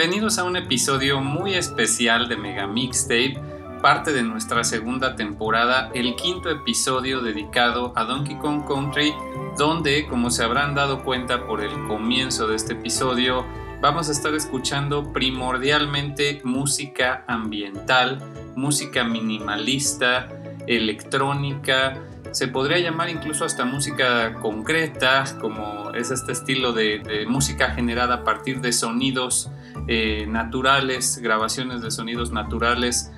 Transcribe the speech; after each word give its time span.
Bienvenidos 0.00 0.38
a 0.38 0.44
un 0.44 0.56
episodio 0.56 1.20
muy 1.20 1.52
especial 1.52 2.26
de 2.26 2.38
Mega 2.38 2.66
Mixtape, 2.66 3.38
parte 3.82 4.14
de 4.14 4.22
nuestra 4.22 4.64
segunda 4.64 5.14
temporada, 5.14 5.90
el 5.94 6.16
quinto 6.16 6.48
episodio 6.48 7.20
dedicado 7.20 7.92
a 7.94 8.04
Donkey 8.04 8.36
Kong 8.38 8.66
Country, 8.66 9.12
donde, 9.58 10.06
como 10.06 10.30
se 10.30 10.42
habrán 10.42 10.74
dado 10.74 11.04
cuenta 11.04 11.46
por 11.46 11.62
el 11.62 11.86
comienzo 11.86 12.48
de 12.48 12.56
este 12.56 12.72
episodio, 12.72 13.44
vamos 13.82 14.08
a 14.08 14.12
estar 14.12 14.32
escuchando 14.32 15.12
primordialmente 15.12 16.40
música 16.44 17.22
ambiental, 17.28 18.22
música 18.56 19.04
minimalista, 19.04 20.28
electrónica, 20.66 22.00
se 22.32 22.48
podría 22.48 22.78
llamar 22.78 23.10
incluso 23.10 23.44
hasta 23.44 23.64
música 23.64 24.34
concreta, 24.34 25.24
como 25.40 25.90
es 25.92 26.10
este 26.10 26.32
estilo 26.32 26.72
de, 26.72 27.26
música 27.28 27.72
generada 27.72 28.14
a 28.14 28.24
partir 28.24 28.60
de 28.60 28.72
sonidos 28.72 29.50
eh, 29.92 30.24
naturales, 30.28 31.18
grabaciones 31.18 31.82
de 31.82 31.90
sonidos 31.90 32.30
naturales. 32.30 33.10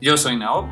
Yo 0.00 0.16
soy 0.16 0.36
Naop 0.36 0.68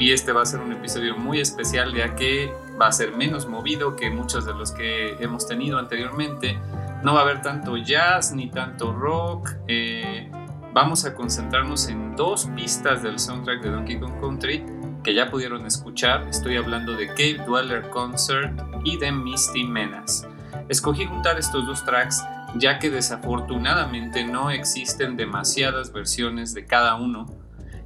y 0.00 0.10
este 0.10 0.32
va 0.32 0.42
a 0.42 0.46
ser 0.46 0.58
un 0.58 0.72
episodio 0.72 1.16
muy 1.16 1.38
especial 1.38 1.94
ya 1.94 2.16
que 2.16 2.52
va 2.80 2.88
a 2.88 2.92
ser 2.92 3.14
menos 3.14 3.46
movido 3.46 3.94
que 3.94 4.10
muchos 4.10 4.44
de 4.46 4.54
los 4.54 4.72
que 4.72 5.10
hemos 5.20 5.46
tenido 5.46 5.78
anteriormente. 5.78 6.58
No 7.04 7.14
va 7.14 7.20
a 7.20 7.22
haber 7.22 7.40
tanto 7.40 7.76
jazz 7.76 8.32
ni 8.34 8.50
tanto 8.50 8.92
rock. 8.92 9.50
Eh, 9.68 10.28
vamos 10.74 11.04
a 11.04 11.14
concentrarnos 11.14 11.86
en 11.86 12.16
dos 12.16 12.46
pistas 12.56 13.04
del 13.04 13.20
soundtrack 13.20 13.62
de 13.62 13.70
Donkey 13.70 14.00
Kong 14.00 14.20
Country 14.20 14.64
que 15.04 15.14
ya 15.14 15.30
pudieron 15.30 15.64
escuchar, 15.66 16.26
estoy 16.28 16.56
hablando 16.56 16.94
de 16.94 17.06
Cave 17.06 17.44
Dweller 17.46 17.88
Concert 17.90 18.60
y 18.82 18.98
de 18.98 19.12
Misty 19.12 19.62
Menace. 19.62 20.26
Escogí 20.68 21.06
juntar 21.06 21.38
estos 21.38 21.64
dos 21.64 21.84
tracks 21.84 22.24
ya 22.56 22.78
que 22.78 22.90
desafortunadamente 22.90 24.24
no 24.24 24.50
existen 24.50 25.16
demasiadas 25.16 25.92
versiones 25.92 26.54
de 26.54 26.66
cada 26.66 26.96
uno 26.96 27.26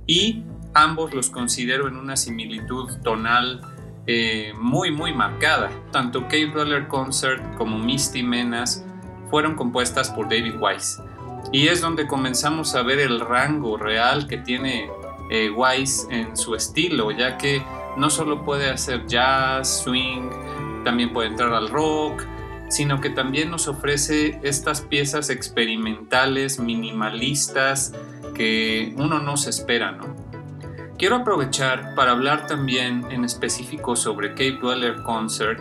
y 0.06 0.44
ambos 0.75 1.14
los 1.14 1.31
considero 1.31 1.88
en 1.88 1.97
una 1.97 2.17
similitud 2.17 2.91
tonal 3.03 3.61
eh, 4.06 4.53
muy 4.59 4.91
muy 4.91 5.14
marcada. 5.14 5.70
Tanto 5.91 6.23
Cave 6.23 6.50
Dweller 6.53 6.88
Concert 6.88 7.43
como 7.56 7.79
Misty 7.79 8.23
Menace 8.23 8.85
fueron 9.31 9.55
compuestas 9.55 10.11
por 10.11 10.29
David 10.29 10.55
Wise 10.61 11.03
y 11.50 11.69
es 11.69 11.81
donde 11.81 12.06
comenzamos 12.06 12.75
a 12.75 12.82
ver 12.82 13.00
el 13.00 13.20
rango 13.20 13.76
real 13.76 14.26
que 14.29 14.38
tiene 14.38 14.91
eh, 15.31 15.50
Wise 15.50 16.06
en 16.11 16.37
su 16.37 16.55
estilo, 16.55 17.11
ya 17.11 17.38
que 17.38 17.62
no 17.97 18.11
solo 18.11 18.44
puede 18.44 18.70
hacer 18.70 19.06
jazz, 19.06 19.82
swing, 19.82 20.31
también 20.85 21.12
puede 21.12 21.29
entrar 21.29 21.53
al 21.53 21.69
rock, 21.69 22.23
sino 22.73 23.03
que 23.03 23.11
también 23.11 23.51
nos 23.51 23.69
ofrece 23.69 24.41
estas 24.43 24.81
piezas 24.81 25.29
experimentales, 25.29 26.59
minimalistas, 26.59 27.93
que 28.35 28.95
uno 28.97 29.19
no 29.19 29.37
se 29.37 29.51
espera, 29.51 29.93
¿no? 29.93 30.17
Quiero 30.97 31.17
aprovechar 31.17 31.95
para 31.95 32.13
hablar 32.13 32.47
también 32.47 33.05
en 33.11 33.27
específico 33.27 33.95
sobre 33.95 34.31
Cape 34.31 34.59
Dweller 34.59 35.03
Concert, 35.03 35.61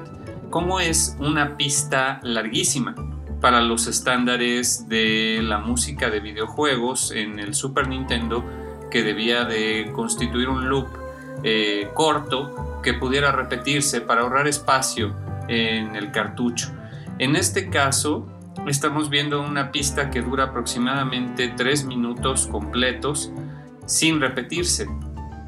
cómo 0.50 0.80
es 0.80 1.18
una 1.20 1.58
pista 1.58 2.22
larguísima 2.24 2.96
para 3.42 3.60
los 3.60 3.88
estándares 3.88 4.88
de 4.88 5.42
la 5.44 5.58
música 5.58 6.10
de 6.10 6.22
videojuegos 6.22 7.12
en 7.12 7.40
el 7.40 7.56
Super 7.56 7.90
Nintendo 7.90 8.42
que 8.90 9.04
debía 9.04 9.44
de 9.44 9.92
constituir 9.94 10.48
un 10.48 10.70
loop 10.70 10.88
eh, 11.44 11.90
corto 11.94 12.80
que 12.82 12.94
pudiera 12.94 13.34
repetirse 13.34 14.00
para 14.00 14.22
ahorrar 14.22 14.48
espacio 14.48 15.14
en 15.50 15.98
el 15.98 16.12
cartucho. 16.12 16.72
En 17.22 17.36
este 17.36 17.70
caso, 17.70 18.26
estamos 18.66 19.12
viendo 19.12 19.44
una 19.44 19.72
pista 19.72 20.10
que 20.10 20.24
dura 20.24 20.46
aproximadamente 20.46 21.54
3 21.56 21.86
minutos 21.86 22.48
completos 22.48 23.32
sin 23.86 24.20
repetirse. 24.20 24.88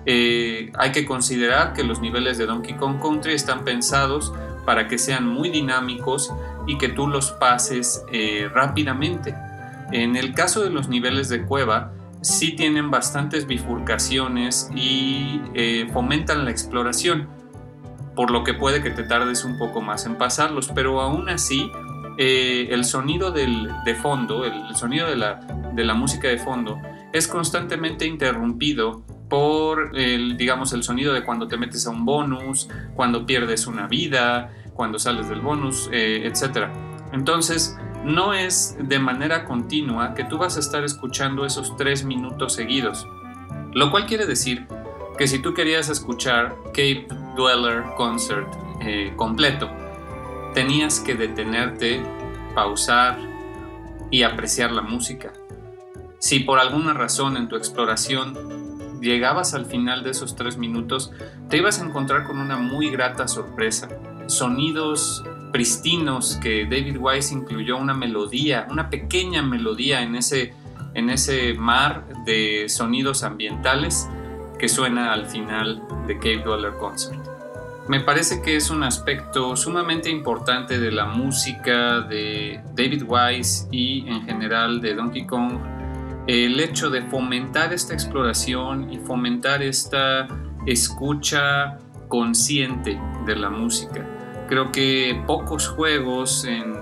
Eh, 0.05 0.71
hay 0.77 0.91
que 0.91 1.03
considerar 1.03 1.73
que 1.73 1.83
los 1.83 1.99
niveles 1.99 2.37
de 2.37 2.45
Donkey 2.45 2.75
Kong 2.75 3.01
Country 3.01 3.33
están 3.33 3.63
pensados 3.65 4.31
para 4.67 4.87
que 4.87 4.99
sean 4.99 5.27
muy 5.27 5.49
dinámicos 5.49 6.31
y 6.67 6.77
que 6.77 6.89
tú 6.89 7.07
los 7.07 7.31
pases 7.31 8.05
eh, 8.11 8.47
rápidamente. 8.53 9.33
En 9.91 10.15
el 10.15 10.35
caso 10.35 10.63
de 10.63 10.69
los 10.69 10.89
niveles 10.89 11.27
de 11.29 11.41
cueva, 11.41 11.91
sí 12.21 12.51
tienen 12.51 12.91
bastantes 12.91 13.47
bifurcaciones 13.47 14.69
y 14.75 15.41
eh, 15.55 15.89
fomentan 15.91 16.45
la 16.45 16.51
exploración, 16.51 17.29
por 18.15 18.31
lo 18.31 18.43
que 18.43 18.53
puede 18.53 18.81
que 18.81 18.91
te 18.91 19.03
tardes 19.03 19.43
un 19.43 19.57
poco 19.57 19.81
más 19.81 20.05
en 20.05 20.15
pasarlos, 20.15 20.69
pero 20.73 21.01
aún 21.01 21.29
así 21.29 21.71
eh, 22.17 22.67
el 22.71 22.85
sonido 22.85 23.31
del, 23.31 23.69
de 23.85 23.95
fondo, 23.95 24.45
el, 24.45 24.75
sonido 24.75 25.07
de 25.07 25.15
la, 25.15 25.35
de 25.73 25.83
la, 25.83 25.93
música 25.93 26.27
de 26.27 26.37
fondo, 26.37 26.79
es 27.11 27.27
constantemente 27.27 28.05
interrumpido 28.05 29.03
por 29.29 29.97
el, 29.97 30.37
digamos, 30.37 30.73
el 30.73 30.83
sonido 30.83 31.13
de 31.13 31.23
cuando 31.23 31.47
te 31.47 31.57
metes 31.57 31.87
a 31.87 31.89
un 31.89 32.05
bonus, 32.05 32.69
cuando 32.95 33.25
pierdes 33.25 33.65
una 33.65 33.87
vida, 33.87 34.53
cuando 34.75 34.99
sales 34.99 35.27
del 35.27 35.41
bonus, 35.41 35.89
eh, 35.91 36.27
etc. 36.27 36.67
Entonces, 37.11 37.77
no 38.03 38.33
es 38.33 38.75
de 38.79 38.99
manera 38.99 39.45
continua 39.45 40.13
que 40.13 40.23
tú 40.23 40.37
vas 40.37 40.57
a 40.57 40.59
estar 40.59 40.83
escuchando 40.83 41.45
esos 41.45 41.75
tres 41.77 42.03
minutos 42.03 42.53
seguidos. 42.53 43.07
Lo 43.73 43.89
cual 43.89 44.05
quiere 44.05 44.27
decir 44.27 44.67
que 45.17 45.27
si 45.27 45.39
tú 45.39 45.53
querías 45.53 45.89
escuchar 45.89 46.55
Cape 46.67 47.07
Dweller 47.35 47.83
Concert 47.97 48.47
eh, 48.81 49.13
completo, 49.15 49.69
tenías 50.53 50.99
que 50.99 51.15
detenerte, 51.15 52.03
pausar 52.55 53.17
y 54.11 54.23
apreciar 54.23 54.71
la 54.71 54.81
música. 54.81 55.33
Si 56.19 56.39
por 56.39 56.59
alguna 56.59 56.93
razón 56.93 57.37
en 57.37 57.47
tu 57.49 57.55
exploración 57.55 58.99
llegabas 59.01 59.53
al 59.53 59.65
final 59.65 60.03
de 60.03 60.11
esos 60.11 60.35
tres 60.35 60.57
minutos, 60.57 61.11
te 61.49 61.57
ibas 61.57 61.81
a 61.81 61.85
encontrar 61.85 62.25
con 62.25 62.39
una 62.39 62.57
muy 62.57 62.89
grata 62.89 63.27
sorpresa. 63.27 63.89
Sonidos 64.27 65.23
pristinos 65.51 66.39
que 66.41 66.63
David 66.63 66.97
Wise 66.99 67.33
incluyó 67.33 67.77
una 67.77 67.93
melodía, 67.93 68.67
una 68.71 68.89
pequeña 68.89 69.41
melodía 69.41 70.01
en 70.01 70.15
ese, 70.15 70.53
en 70.93 71.09
ese 71.09 71.53
mar 71.53 72.05
de 72.25 72.67
sonidos 72.69 73.23
ambientales 73.23 74.07
que 74.57 74.69
suena 74.69 75.13
al 75.13 75.25
final 75.25 75.81
de 76.07 76.17
Cave 76.17 76.43
Dweller 76.43 76.73
Concert. 76.77 77.19
Me 77.87 77.99
parece 77.99 78.41
que 78.41 78.55
es 78.55 78.69
un 78.69 78.81
aspecto 78.83 79.57
sumamente 79.57 80.09
importante 80.09 80.79
de 80.79 80.89
la 80.89 81.05
música 81.05 81.99
de 81.99 82.61
David 82.73 83.03
Wise 83.05 83.67
y 83.71 84.07
en 84.07 84.23
general 84.25 84.79
de 84.79 84.95
Donkey 84.95 85.25
Kong, 85.25 85.59
el 86.27 86.59
hecho 86.61 86.89
de 86.89 87.01
fomentar 87.01 87.73
esta 87.73 87.93
exploración 87.93 88.91
y 88.93 88.99
fomentar 88.99 89.61
esta 89.61 90.27
escucha 90.65 91.77
consciente 92.07 92.97
de 93.25 93.35
la 93.35 93.49
música. 93.49 94.05
Creo 94.47 94.71
que 94.71 95.21
pocos 95.27 95.67
juegos 95.67 96.45
en, 96.45 96.73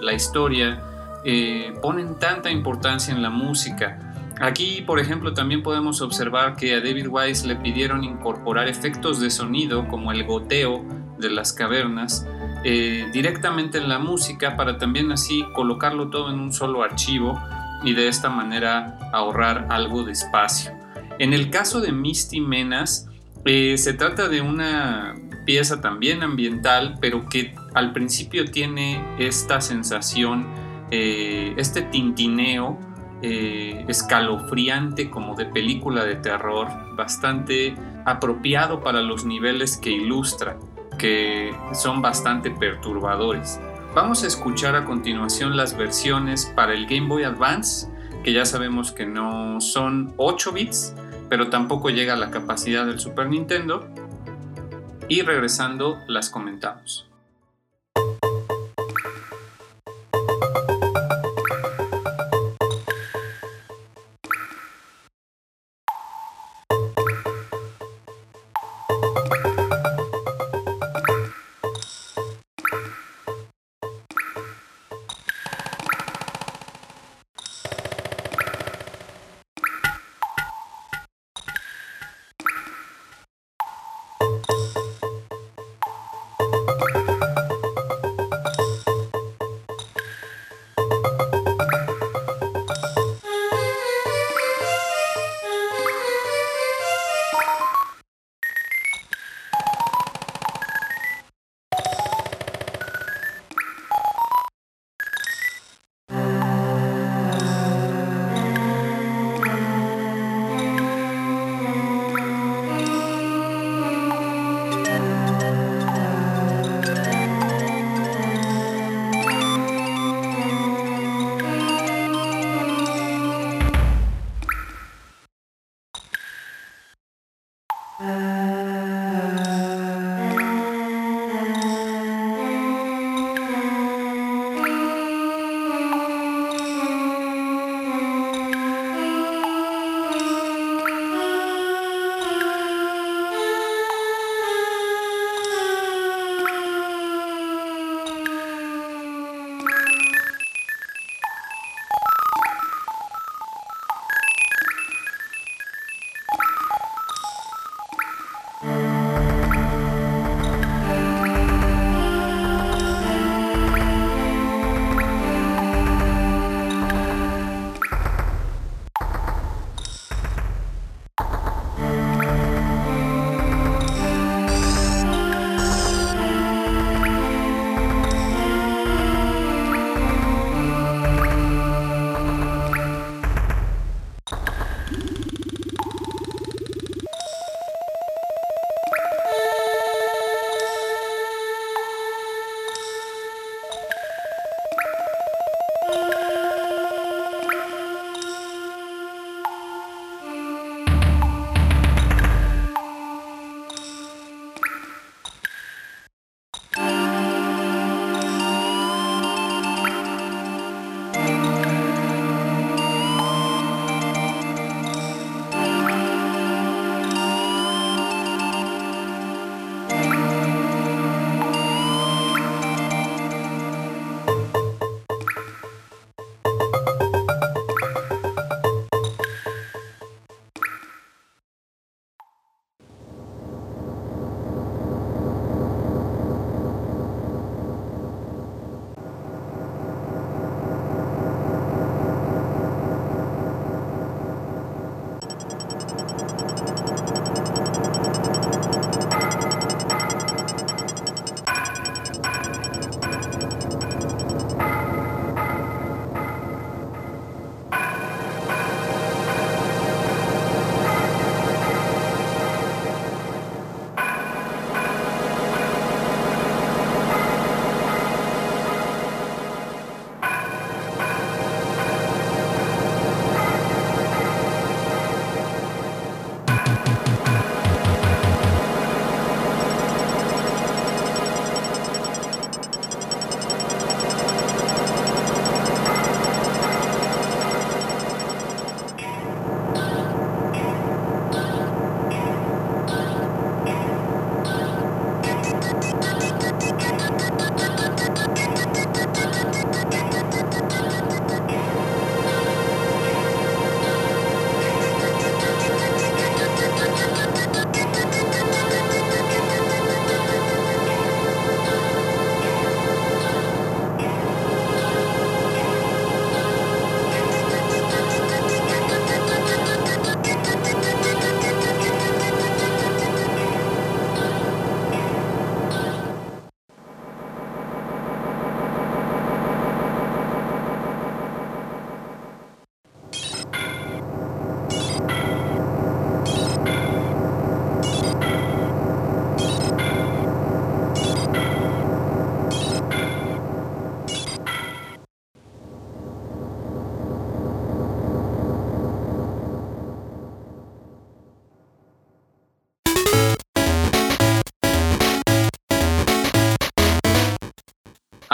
la 0.00 0.12
historia 0.12 0.82
eh, 1.24 1.72
ponen 1.80 2.18
tanta 2.18 2.50
importancia 2.50 3.14
en 3.14 3.22
la 3.22 3.30
música. 3.30 4.13
Aquí, 4.44 4.82
por 4.82 5.00
ejemplo, 5.00 5.32
también 5.32 5.62
podemos 5.62 6.02
observar 6.02 6.54
que 6.56 6.74
a 6.74 6.80
David 6.82 7.06
Wise 7.08 7.46
le 7.48 7.56
pidieron 7.56 8.04
incorporar 8.04 8.68
efectos 8.68 9.18
de 9.18 9.30
sonido 9.30 9.88
como 9.88 10.12
el 10.12 10.24
goteo 10.24 10.84
de 11.16 11.30
las 11.30 11.54
cavernas 11.54 12.26
eh, 12.62 13.08
directamente 13.10 13.78
en 13.78 13.88
la 13.88 13.98
música 13.98 14.54
para 14.54 14.76
también 14.76 15.10
así 15.12 15.46
colocarlo 15.54 16.10
todo 16.10 16.30
en 16.30 16.40
un 16.40 16.52
solo 16.52 16.82
archivo 16.82 17.40
y 17.84 17.94
de 17.94 18.08
esta 18.08 18.28
manera 18.28 18.98
ahorrar 19.14 19.68
algo 19.70 20.04
de 20.04 20.12
espacio. 20.12 20.72
En 21.18 21.32
el 21.32 21.48
caso 21.48 21.80
de 21.80 21.92
Misty 21.92 22.42
Menas, 22.42 23.08
eh, 23.46 23.78
se 23.78 23.94
trata 23.94 24.28
de 24.28 24.42
una 24.42 25.14
pieza 25.46 25.80
también 25.80 26.22
ambiental, 26.22 26.98
pero 27.00 27.30
que 27.30 27.54
al 27.72 27.94
principio 27.94 28.44
tiene 28.44 29.02
esta 29.18 29.62
sensación, 29.62 30.46
eh, 30.90 31.54
este 31.56 31.80
tintineo 31.80 32.78
eh, 33.22 33.84
escalofriante 33.88 35.10
como 35.10 35.34
de 35.34 35.46
película 35.46 36.04
de 36.04 36.16
terror, 36.16 36.68
bastante 36.94 37.74
apropiado 38.04 38.80
para 38.80 39.00
los 39.00 39.24
niveles 39.24 39.76
que 39.76 39.90
ilustra, 39.90 40.56
que 40.98 41.54
son 41.72 42.02
bastante 42.02 42.50
perturbadores. 42.50 43.60
Vamos 43.94 44.24
a 44.24 44.26
escuchar 44.26 44.76
a 44.76 44.84
continuación 44.84 45.56
las 45.56 45.76
versiones 45.76 46.52
para 46.54 46.74
el 46.74 46.86
Game 46.86 47.08
Boy 47.08 47.24
Advance, 47.24 47.88
que 48.24 48.32
ya 48.32 48.44
sabemos 48.44 48.92
que 48.92 49.06
no 49.06 49.60
son 49.60 50.14
8 50.16 50.52
bits, 50.52 50.94
pero 51.28 51.48
tampoco 51.48 51.90
llega 51.90 52.14
a 52.14 52.16
la 52.16 52.30
capacidad 52.30 52.86
del 52.86 52.98
Super 52.98 53.28
Nintendo, 53.28 53.88
y 55.08 55.22
regresando 55.22 55.98
las 56.08 56.30
comentamos. 56.30 57.08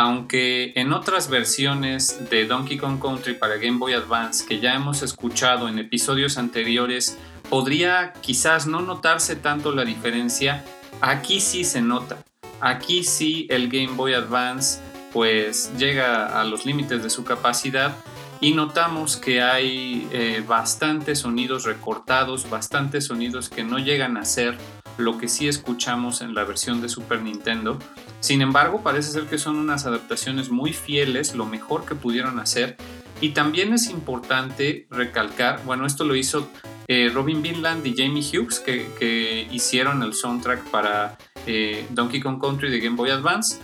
Aunque 0.00 0.72
en 0.76 0.94
otras 0.94 1.28
versiones 1.28 2.30
de 2.30 2.46
Donkey 2.46 2.78
Kong 2.78 2.98
Country 2.98 3.34
para 3.34 3.58
Game 3.58 3.76
Boy 3.76 3.92
Advance 3.92 4.46
que 4.46 4.58
ya 4.58 4.72
hemos 4.72 5.02
escuchado 5.02 5.68
en 5.68 5.78
episodios 5.78 6.38
anteriores, 6.38 7.18
podría 7.50 8.14
quizás 8.22 8.66
no 8.66 8.80
notarse 8.80 9.36
tanto 9.36 9.74
la 9.74 9.84
diferencia, 9.84 10.64
aquí 11.02 11.42
sí 11.42 11.64
se 11.64 11.82
nota. 11.82 12.24
Aquí 12.62 13.04
sí 13.04 13.46
el 13.50 13.68
Game 13.68 13.92
Boy 13.94 14.14
Advance 14.14 14.80
pues 15.12 15.70
llega 15.76 16.40
a 16.40 16.44
los 16.44 16.64
límites 16.64 17.02
de 17.02 17.10
su 17.10 17.24
capacidad 17.24 17.94
y 18.40 18.54
notamos 18.54 19.18
que 19.18 19.42
hay 19.42 20.08
eh, 20.12 20.42
bastantes 20.48 21.18
sonidos 21.18 21.64
recortados, 21.64 22.48
bastantes 22.48 23.04
sonidos 23.04 23.50
que 23.50 23.64
no 23.64 23.78
llegan 23.78 24.16
a 24.16 24.24
ser 24.24 24.56
lo 24.96 25.18
que 25.18 25.28
sí 25.28 25.46
escuchamos 25.46 26.22
en 26.22 26.34
la 26.34 26.44
versión 26.44 26.80
de 26.80 26.88
Super 26.88 27.20
Nintendo. 27.20 27.78
Sin 28.20 28.42
embargo, 28.42 28.82
parece 28.82 29.12
ser 29.12 29.24
que 29.24 29.38
son 29.38 29.56
unas 29.56 29.86
adaptaciones 29.86 30.50
muy 30.50 30.72
fieles, 30.72 31.34
lo 31.34 31.46
mejor 31.46 31.84
que 31.84 31.94
pudieron 31.94 32.38
hacer. 32.38 32.76
Y 33.20 33.30
también 33.30 33.72
es 33.74 33.88
importante 33.88 34.86
recalcar, 34.90 35.62
bueno, 35.64 35.86
esto 35.86 36.04
lo 36.04 36.14
hizo 36.14 36.48
eh, 36.88 37.10
Robin 37.12 37.42
Vinland 37.42 37.86
y 37.86 37.94
Jamie 37.96 38.22
Hughes, 38.22 38.60
que, 38.60 39.48
hicieron 39.50 40.02
el 40.02 40.14
soundtrack 40.14 40.64
para 40.70 41.18
eh, 41.46 41.86
Donkey 41.90 42.20
Kong 42.20 42.40
Country 42.40 42.70
de 42.70 42.80
Game 42.80 42.96
Boy 42.96 43.10
Advance. 43.10 43.58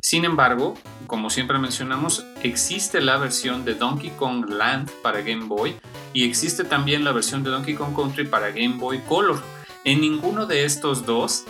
Sin 0.00 0.24
embargo, 0.24 0.74
como 1.06 1.30
siempre 1.30 1.58
mencionamos, 1.58 2.26
existe 2.42 3.00
la 3.00 3.16
versión 3.16 3.64
de 3.64 3.74
Donkey 3.74 4.10
Kong 4.10 4.48
Land 4.50 4.90
para 5.02 5.22
Game 5.22 5.46
Boy 5.46 5.76
y 6.12 6.24
existe 6.24 6.62
también 6.62 7.04
la 7.04 7.12
versión 7.12 7.42
de 7.42 7.50
Donkey 7.50 7.74
Kong 7.74 7.96
Country 7.96 8.26
para 8.26 8.50
Game 8.50 8.76
Boy 8.76 9.00
Color. 9.08 9.42
En 9.84 10.00
ninguno 10.00 10.46
de 10.46 10.64
estos 10.64 11.06
dos 11.06 11.44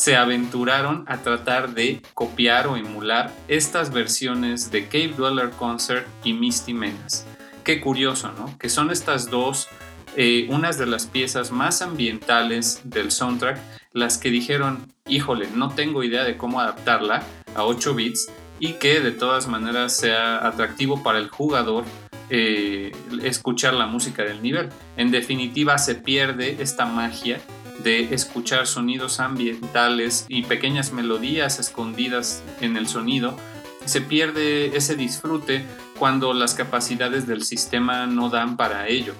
se 0.00 0.16
aventuraron 0.16 1.04
a 1.08 1.18
tratar 1.18 1.74
de 1.74 2.00
copiar 2.14 2.66
o 2.68 2.78
emular 2.78 3.30
estas 3.48 3.92
versiones 3.92 4.70
de 4.70 4.86
Cave 4.86 5.12
Dweller 5.14 5.50
Concert 5.50 6.06
y 6.24 6.32
Misty 6.32 6.72
Menace. 6.72 7.26
Qué 7.64 7.82
curioso, 7.82 8.32
¿no? 8.32 8.56
Que 8.56 8.70
son 8.70 8.90
estas 8.90 9.28
dos, 9.28 9.68
eh, 10.16 10.46
unas 10.48 10.78
de 10.78 10.86
las 10.86 11.04
piezas 11.04 11.50
más 11.50 11.82
ambientales 11.82 12.80
del 12.84 13.10
soundtrack, 13.10 13.58
las 13.92 14.16
que 14.16 14.30
dijeron, 14.30 14.90
híjole, 15.06 15.48
no 15.54 15.68
tengo 15.74 16.02
idea 16.02 16.24
de 16.24 16.38
cómo 16.38 16.60
adaptarla 16.60 17.22
a 17.54 17.64
8 17.64 17.94
bits 17.94 18.32
y 18.58 18.72
que 18.78 19.00
de 19.00 19.12
todas 19.12 19.48
maneras 19.48 19.94
sea 19.94 20.46
atractivo 20.46 21.02
para 21.02 21.18
el 21.18 21.28
jugador 21.28 21.84
eh, 22.30 22.92
escuchar 23.22 23.74
la 23.74 23.84
música 23.84 24.22
del 24.22 24.40
nivel. 24.40 24.70
En 24.96 25.10
definitiva, 25.10 25.76
se 25.76 25.94
pierde 25.94 26.56
esta 26.62 26.86
magia 26.86 27.38
de 27.82 28.14
escuchar 28.14 28.66
sonidos 28.66 29.20
ambientales 29.20 30.26
y 30.28 30.42
pequeñas 30.42 30.92
melodías 30.92 31.58
escondidas 31.58 32.42
en 32.60 32.76
el 32.76 32.88
sonido, 32.88 33.36
se 33.84 34.00
pierde 34.00 34.76
ese 34.76 34.94
disfrute 34.96 35.64
cuando 35.98 36.32
las 36.32 36.54
capacidades 36.54 37.26
del 37.26 37.42
sistema 37.42 38.06
no 38.06 38.30
dan 38.30 38.56
para 38.56 38.88
ello. 38.88 39.14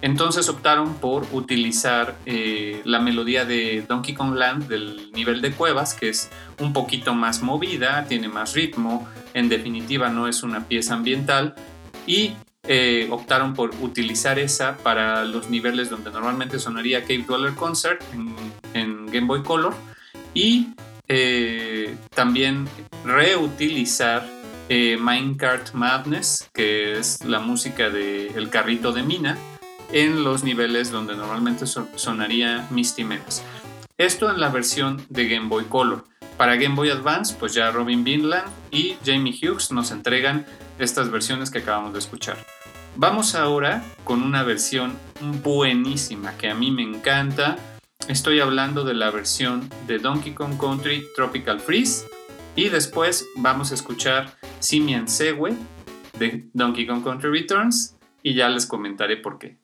Entonces 0.00 0.48
optaron 0.48 0.94
por 0.94 1.26
utilizar 1.32 2.16
eh, 2.24 2.82
la 2.84 3.00
melodía 3.00 3.44
de 3.44 3.84
Donkey 3.88 4.14
Kong 4.14 4.34
Land 4.36 4.68
del 4.68 5.10
nivel 5.12 5.40
de 5.40 5.50
cuevas, 5.50 5.94
que 5.94 6.08
es 6.10 6.30
un 6.60 6.72
poquito 6.72 7.14
más 7.14 7.42
movida, 7.42 8.04
tiene 8.08 8.28
más 8.28 8.54
ritmo, 8.54 9.08
en 9.34 9.48
definitiva 9.48 10.08
no 10.08 10.28
es 10.28 10.44
una 10.44 10.68
pieza 10.68 10.94
ambiental, 10.94 11.56
y 12.06 12.34
eh, 12.70 13.08
optaron 13.10 13.54
por 13.54 13.70
utilizar 13.80 14.38
esa 14.38 14.76
para 14.76 15.24
los 15.24 15.48
niveles 15.48 15.88
donde 15.88 16.10
normalmente 16.10 16.58
sonaría 16.58 17.00
Cave 17.00 17.24
Dweller 17.26 17.54
Concert 17.54 18.02
en, 18.74 19.06
Game 19.06 19.26
Boy 19.26 19.42
Color 19.42 19.74
y 20.34 20.68
eh, 21.08 21.96
también 22.14 22.68
reutilizar 23.06 24.28
eh, 24.68 24.98
Minecart 25.00 25.72
Madness, 25.72 26.50
que 26.52 26.98
es 26.98 27.24
la 27.24 27.38
música 27.38 27.88
del 27.88 28.32
el 28.36 28.50
carrito 28.50 28.92
de 28.92 29.02
mina, 29.02 29.38
en 29.90 30.22
los 30.22 30.44
niveles 30.44 30.90
donde 30.90 31.16
normalmente 31.16 31.64
sonaría 31.66 32.66
Misty 32.70 33.02
Menace. 33.02 33.42
Esto 33.96 34.30
en 34.30 34.40
la 34.40 34.50
versión 34.50 35.02
de 35.08 35.26
Game 35.26 35.48
Boy 35.48 35.64
Color. 35.64 36.04
Para 36.36 36.56
Game 36.56 36.74
Boy 36.74 36.90
Advance, 36.90 37.34
pues 37.40 37.54
ya 37.54 37.70
Robin 37.70 38.04
Vinland 38.04 38.46
y 38.70 38.96
Jamie 39.02 39.32
Hughes 39.32 39.72
nos 39.72 39.90
entregan 39.90 40.44
estas 40.78 41.10
versiones 41.10 41.50
que 41.50 41.60
acabamos 41.60 41.94
de 41.94 41.98
escuchar. 42.00 42.36
Vamos 43.00 43.36
ahora 43.36 43.84
con 44.02 44.24
una 44.24 44.42
versión 44.42 44.98
buenísima 45.44 46.36
que 46.36 46.50
a 46.50 46.54
mí 46.56 46.72
me 46.72 46.82
encanta. 46.82 47.56
Estoy 48.08 48.40
hablando 48.40 48.82
de 48.82 48.94
la 48.94 49.12
versión 49.12 49.70
de 49.86 50.00
Donkey 50.00 50.34
Kong 50.34 50.58
Country 50.58 51.04
Tropical 51.14 51.60
Freeze. 51.60 52.08
Y 52.56 52.70
después 52.70 53.24
vamos 53.36 53.70
a 53.70 53.74
escuchar 53.74 54.36
Simian 54.58 55.06
Segue 55.06 55.56
de 56.18 56.48
Donkey 56.54 56.88
Kong 56.88 57.04
Country 57.04 57.30
Returns. 57.30 57.96
Y 58.24 58.34
ya 58.34 58.48
les 58.48 58.66
comentaré 58.66 59.16
por 59.16 59.38
qué. 59.38 59.58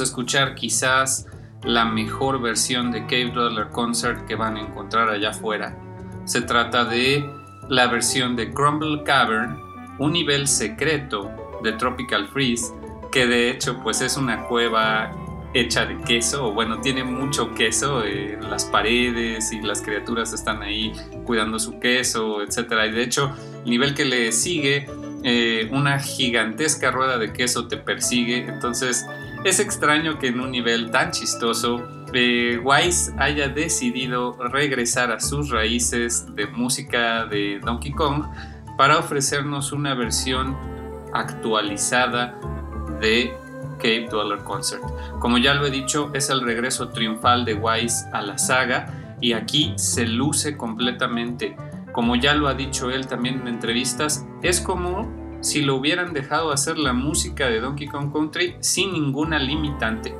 Escuchar 0.00 0.54
quizás 0.54 1.26
la 1.62 1.84
mejor 1.84 2.40
versión 2.40 2.90
de 2.92 3.02
Cave 3.02 3.32
Dweller 3.32 3.68
Concert 3.68 4.26
que 4.26 4.34
van 4.36 4.56
a 4.56 4.60
encontrar 4.60 5.08
allá 5.08 5.30
afuera. 5.30 5.76
Se 6.24 6.42
trata 6.42 6.84
de 6.84 7.28
la 7.68 7.86
versión 7.88 8.36
de 8.36 8.52
Crumble 8.52 9.02
Cavern, 9.04 9.60
un 9.98 10.12
nivel 10.12 10.46
secreto 10.46 11.30
de 11.62 11.72
Tropical 11.72 12.28
Freeze, 12.28 12.72
que 13.10 13.26
de 13.26 13.50
hecho 13.50 13.80
pues 13.82 14.00
es 14.00 14.16
una 14.16 14.44
cueva 14.44 15.12
hecha 15.54 15.86
de 15.86 15.96
queso, 16.02 16.48
o 16.48 16.52
bueno, 16.52 16.80
tiene 16.80 17.02
mucho 17.02 17.54
queso 17.54 18.04
en 18.04 18.50
las 18.50 18.66
paredes 18.66 19.52
y 19.52 19.60
las 19.62 19.80
criaturas 19.80 20.32
están 20.32 20.62
ahí 20.62 20.92
cuidando 21.24 21.58
su 21.58 21.78
queso, 21.78 22.42
etc. 22.42 22.72
Y 22.88 22.92
de 22.92 23.02
hecho, 23.02 23.34
el 23.64 23.70
nivel 23.70 23.94
que 23.94 24.04
le 24.04 24.32
sigue, 24.32 24.86
eh, 25.24 25.68
una 25.72 25.98
gigantesca 25.98 26.90
rueda 26.90 27.18
de 27.18 27.32
queso 27.32 27.68
te 27.68 27.76
persigue, 27.78 28.46
entonces 28.46 29.06
es 29.48 29.60
extraño 29.60 30.18
que 30.18 30.26
en 30.26 30.40
un 30.40 30.50
nivel 30.50 30.90
tan 30.90 31.12
chistoso 31.12 31.80
eh, 32.12 32.60
Wise 32.62 33.12
haya 33.16 33.48
decidido 33.48 34.36
regresar 34.50 35.12
a 35.12 35.20
sus 35.20 35.50
raíces 35.50 36.34
de 36.34 36.48
música 36.48 37.26
de 37.26 37.60
Donkey 37.60 37.92
Kong 37.92 38.24
para 38.76 38.98
ofrecernos 38.98 39.70
una 39.70 39.94
versión 39.94 40.56
actualizada 41.12 42.36
de 43.00 43.32
Cave 43.78 44.08
Dweller 44.10 44.40
Concert. 44.40 44.82
Como 45.20 45.38
ya 45.38 45.54
lo 45.54 45.66
he 45.66 45.70
dicho, 45.70 46.10
es 46.12 46.28
el 46.28 46.40
regreso 46.40 46.88
triunfal 46.88 47.44
de 47.44 47.54
Wise 47.54 48.04
a 48.12 48.22
la 48.22 48.38
saga 48.38 49.16
y 49.20 49.32
aquí 49.32 49.74
se 49.76 50.06
luce 50.06 50.56
completamente. 50.56 51.56
Como 51.92 52.16
ya 52.16 52.34
lo 52.34 52.48
ha 52.48 52.54
dicho 52.54 52.90
él 52.90 53.06
también 53.06 53.42
en 53.42 53.48
entrevistas, 53.48 54.26
es 54.42 54.60
como 54.60 55.25
si 55.46 55.62
lo 55.62 55.76
hubieran 55.76 56.12
dejado 56.12 56.50
hacer 56.50 56.76
la 56.76 56.92
música 56.92 57.46
de 57.46 57.60
Donkey 57.60 57.86
Kong 57.86 58.12
Country 58.12 58.56
sin 58.58 58.92
ninguna 58.92 59.38
limitante. 59.38 60.12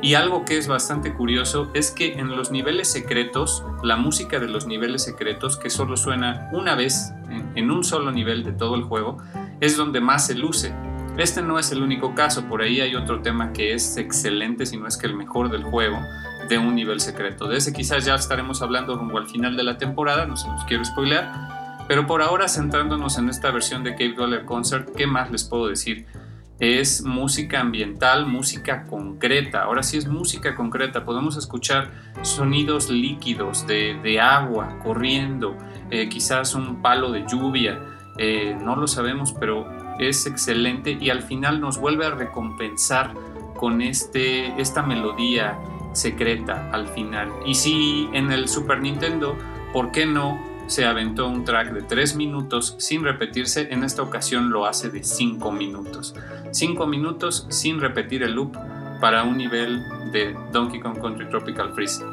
Y 0.00 0.14
algo 0.14 0.44
que 0.44 0.56
es 0.56 0.68
bastante 0.68 1.14
curioso 1.14 1.68
es 1.74 1.90
que 1.90 2.12
en 2.12 2.36
los 2.36 2.52
niveles 2.52 2.86
secretos, 2.86 3.64
la 3.82 3.96
música 3.96 4.38
de 4.38 4.46
los 4.46 4.68
niveles 4.68 5.02
secretos, 5.02 5.56
que 5.56 5.68
solo 5.68 5.96
suena 5.96 6.48
una 6.52 6.76
vez 6.76 7.12
en, 7.56 7.70
un 7.72 7.82
solo 7.82 8.12
nivel 8.12 8.44
de 8.44 8.52
todo 8.52 8.76
el 8.76 8.84
juego, 8.84 9.16
es 9.60 9.76
donde 9.76 10.00
más 10.00 10.28
se 10.28 10.36
luce. 10.36 10.72
Este 11.16 11.42
no 11.42 11.58
es 11.58 11.72
el 11.72 11.82
único 11.82 12.14
caso, 12.14 12.44
por 12.44 12.62
ahí 12.62 12.80
hay 12.80 12.94
otro 12.94 13.20
tema 13.20 13.52
que 13.52 13.74
es 13.74 13.96
excelente, 13.96 14.64
si 14.64 14.76
no 14.76 14.86
es 14.86 14.96
que 14.96 15.08
el 15.08 15.16
mejor 15.16 15.50
del 15.50 15.64
juego, 15.64 15.98
de 16.48 16.58
un 16.58 16.76
nivel 16.76 17.00
secreto. 17.00 17.48
De 17.48 17.56
ese 17.56 17.72
quizás 17.72 18.04
ya 18.04 18.14
estaremos 18.14 18.62
hablando 18.62 18.96
rumbo 18.96 19.18
al 19.18 19.26
final 19.26 19.56
de 19.56 19.64
la 19.64 19.76
temporada, 19.76 20.24
no 20.24 20.36
se 20.36 20.46
los 20.46 20.62
quiero 20.66 20.84
spoiler, 20.84 21.24
pero 21.88 22.06
por 22.06 22.22
ahora 22.22 22.48
centrándonos 22.48 23.18
en 23.18 23.30
esta 23.30 23.50
versión 23.50 23.82
de 23.82 23.92
Cave 23.92 24.12
Dweller 24.12 24.44
Concert, 24.44 24.90
¿qué 24.94 25.06
más 25.06 25.30
les 25.30 25.44
puedo 25.44 25.68
decir? 25.68 26.06
Es 26.60 27.02
música 27.02 27.60
ambiental, 27.60 28.26
música 28.26 28.84
concreta. 28.84 29.62
Ahora 29.62 29.82
sí 29.82 29.96
es 29.96 30.06
música 30.06 30.54
concreta. 30.54 31.04
Podemos 31.04 31.36
escuchar 31.36 31.90
sonidos 32.22 32.90
líquidos 32.90 33.66
de, 33.66 34.20
agua 34.20 34.80
corriendo, 34.82 35.56
eh, 35.90 36.08
quizás 36.08 36.54
un 36.54 36.82
palo 36.82 37.10
de 37.10 37.24
lluvia. 37.26 37.80
Eh, 38.18 38.56
no 38.60 38.76
lo 38.76 38.86
sabemos, 38.86 39.32
pero 39.32 39.66
es 39.98 40.26
excelente 40.26 40.98
y 41.00 41.10
al 41.10 41.22
final 41.22 41.60
nos 41.60 41.78
vuelve 41.78 42.06
a 42.06 42.10
recompensar 42.10 43.14
con 43.56 43.80
este, 43.80 44.60
esta 44.60 44.82
melodía 44.82 45.58
secreta 45.92 46.70
al 46.72 46.88
final. 46.88 47.30
Y 47.46 47.54
si 47.54 48.08
en 48.12 48.30
el 48.30 48.48
Super 48.48 48.80
Nintendo, 48.80 49.36
¿por 49.72 49.90
qué 49.90 50.06
no? 50.06 50.38
Se 50.68 50.86
aventó 50.86 51.26
un 51.26 51.44
track 51.44 51.72
de 51.72 51.82
3 51.82 52.14
minutos 52.14 52.76
sin 52.78 53.02
repetirse, 53.02 53.68
en 53.72 53.82
esta 53.82 54.02
ocasión 54.02 54.50
lo 54.50 54.66
hace 54.66 54.88
de 54.90 55.02
5 55.02 55.50
minutos. 55.50 56.14
5 56.52 56.86
minutos 56.86 57.46
sin 57.50 57.80
repetir 57.80 58.22
el 58.22 58.34
loop 58.34 58.56
para 59.00 59.24
un 59.24 59.36
nivel 59.36 59.82
de 60.12 60.36
Donkey 60.52 60.78
Kong 60.78 61.00
Country 61.00 61.28
Tropical 61.28 61.72
Freeze. 61.74 62.04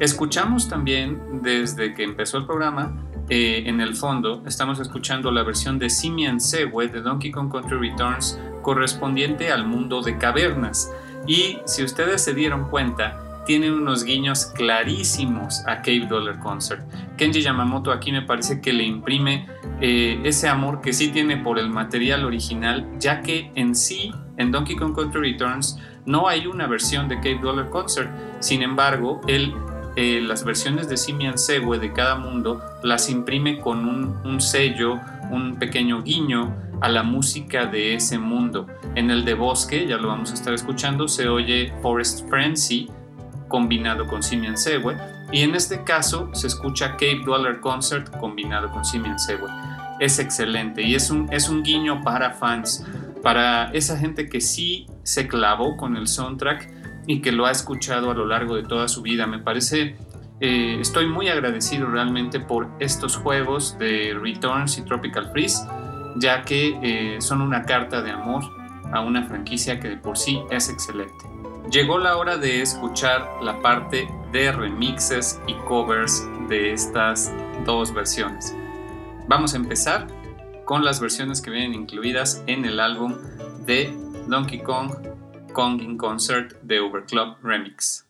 Escuchamos 0.00 0.68
también 0.68 1.40
desde 1.42 1.94
que 1.94 2.02
empezó 2.02 2.38
el 2.38 2.46
programa 2.46 3.06
eh, 3.28 3.64
en 3.66 3.80
el 3.80 3.96
fondo 3.96 4.44
estamos 4.46 4.78
escuchando 4.78 5.32
la 5.32 5.42
versión 5.42 5.80
de 5.80 5.90
Simian 5.90 6.40
Sewe 6.40 6.86
de 6.86 7.00
Donkey 7.00 7.32
Kong 7.32 7.50
Country 7.50 7.76
Returns 7.76 8.38
correspondiente 8.62 9.50
al 9.50 9.66
mundo 9.66 10.00
de 10.00 10.16
cavernas. 10.16 10.92
Y 11.26 11.58
si 11.64 11.82
ustedes 11.82 12.22
se 12.22 12.34
dieron 12.34 12.70
cuenta, 12.70 13.20
tiene 13.46 13.72
unos 13.72 14.04
guiños 14.04 14.46
clarísimos 14.46 15.62
a 15.66 15.76
Cave 15.76 16.06
Dollar 16.08 16.38
Concert. 16.40 16.82
Kenji 17.16 17.40
Yamamoto 17.40 17.92
aquí 17.92 18.12
me 18.12 18.22
parece 18.22 18.60
que 18.60 18.72
le 18.72 18.84
imprime 18.84 19.46
eh, 19.80 20.20
ese 20.24 20.48
amor 20.48 20.80
que 20.80 20.92
sí 20.92 21.08
tiene 21.08 21.36
por 21.36 21.58
el 21.58 21.70
material 21.70 22.24
original, 22.24 22.86
ya 22.98 23.22
que 23.22 23.50
en 23.54 23.74
sí, 23.74 24.12
en 24.36 24.52
Donkey 24.52 24.76
Kong 24.76 24.94
Country 24.94 25.32
Returns, 25.32 25.78
no 26.04 26.28
hay 26.28 26.46
una 26.46 26.66
versión 26.66 27.08
de 27.08 27.16
Cave 27.16 27.40
Dollar 27.40 27.70
Concert. 27.70 28.10
Sin 28.40 28.62
embargo, 28.62 29.20
él 29.26 29.54
eh, 29.96 30.20
las 30.20 30.44
versiones 30.44 30.90
de 30.90 30.98
Simian 30.98 31.38
Sewe 31.38 31.78
de 31.78 31.92
cada 31.92 32.16
mundo 32.16 32.62
las 32.82 33.08
imprime 33.08 33.60
con 33.60 33.88
un, 33.88 34.40
sello, 34.42 35.00
un 35.30 35.56
pequeño 35.58 36.02
guiño 36.02 36.54
a 36.82 36.90
la 36.90 37.02
música 37.02 37.64
de 37.64 37.94
ese 37.94 38.18
mundo. 38.18 38.66
En 38.94 39.10
el 39.10 39.24
de 39.24 39.32
Bosque, 39.32 39.86
ya 39.86 39.96
lo 39.96 40.08
vamos 40.08 40.32
a 40.32 40.34
estar 40.34 40.52
escuchando, 40.52 41.08
se 41.08 41.28
oye 41.28 41.72
Forest 41.80 42.28
Frenzy 42.28 42.90
combinado 43.48 44.06
con 44.06 44.22
Simian 44.22 44.56
Sewe 44.56 44.96
y 45.32 45.42
en 45.42 45.54
este 45.54 45.82
caso 45.84 46.30
se 46.32 46.46
escucha 46.46 46.92
Cave 46.92 47.22
Dweller 47.24 47.60
Concert 47.60 48.16
combinado 48.18 48.70
con 48.70 48.84
Simian 48.84 49.18
Sewe. 49.18 49.48
Es 49.98 50.18
excelente 50.18 50.82
y 50.82 50.94
es 50.94 51.10
un, 51.10 51.32
es 51.32 51.48
un 51.48 51.62
guiño 51.62 52.02
para 52.02 52.32
fans, 52.32 52.84
para 53.22 53.70
esa 53.72 53.96
gente 53.96 54.28
que 54.28 54.40
sí 54.40 54.86
se 55.02 55.26
clavó 55.26 55.76
con 55.76 55.96
el 55.96 56.06
soundtrack 56.06 56.68
y 57.06 57.20
que 57.20 57.32
lo 57.32 57.46
ha 57.46 57.50
escuchado 57.50 58.10
a 58.10 58.14
lo 58.14 58.26
largo 58.26 58.56
de 58.56 58.62
toda 58.62 58.88
su 58.88 59.02
vida. 59.02 59.26
Me 59.26 59.38
parece, 59.38 59.96
eh, 60.40 60.78
estoy 60.80 61.06
muy 61.06 61.28
agradecido 61.28 61.86
realmente 61.86 62.40
por 62.40 62.68
estos 62.78 63.16
juegos 63.16 63.78
de 63.78 64.16
Returns 64.20 64.78
y 64.78 64.82
Tropical 64.82 65.30
Freeze, 65.32 65.66
ya 66.16 66.42
que 66.42 66.78
eh, 66.82 67.20
son 67.20 67.40
una 67.40 67.62
carta 67.62 68.02
de 68.02 68.10
amor 68.10 68.44
a 68.92 69.00
una 69.00 69.22
franquicia 69.24 69.80
que 69.80 69.88
de 69.88 69.96
por 69.96 70.16
sí 70.16 70.40
es 70.50 70.68
excelente. 70.68 71.35
Llegó 71.70 71.98
la 71.98 72.16
hora 72.16 72.36
de 72.36 72.62
escuchar 72.62 73.28
la 73.42 73.60
parte 73.60 74.08
de 74.30 74.52
remixes 74.52 75.40
y 75.48 75.54
covers 75.66 76.24
de 76.48 76.72
estas 76.72 77.32
dos 77.64 77.92
versiones. 77.92 78.54
Vamos 79.26 79.52
a 79.52 79.56
empezar 79.56 80.06
con 80.64 80.84
las 80.84 81.00
versiones 81.00 81.40
que 81.40 81.50
vienen 81.50 81.74
incluidas 81.74 82.42
en 82.46 82.64
el 82.64 82.78
álbum 82.78 83.16
de 83.66 83.92
Donkey 84.28 84.62
Kong 84.62 84.92
Kong 85.52 85.80
in 85.80 85.96
Concert 85.96 86.52
de 86.62 86.80
Overclock 86.80 87.42
Remix. 87.42 88.05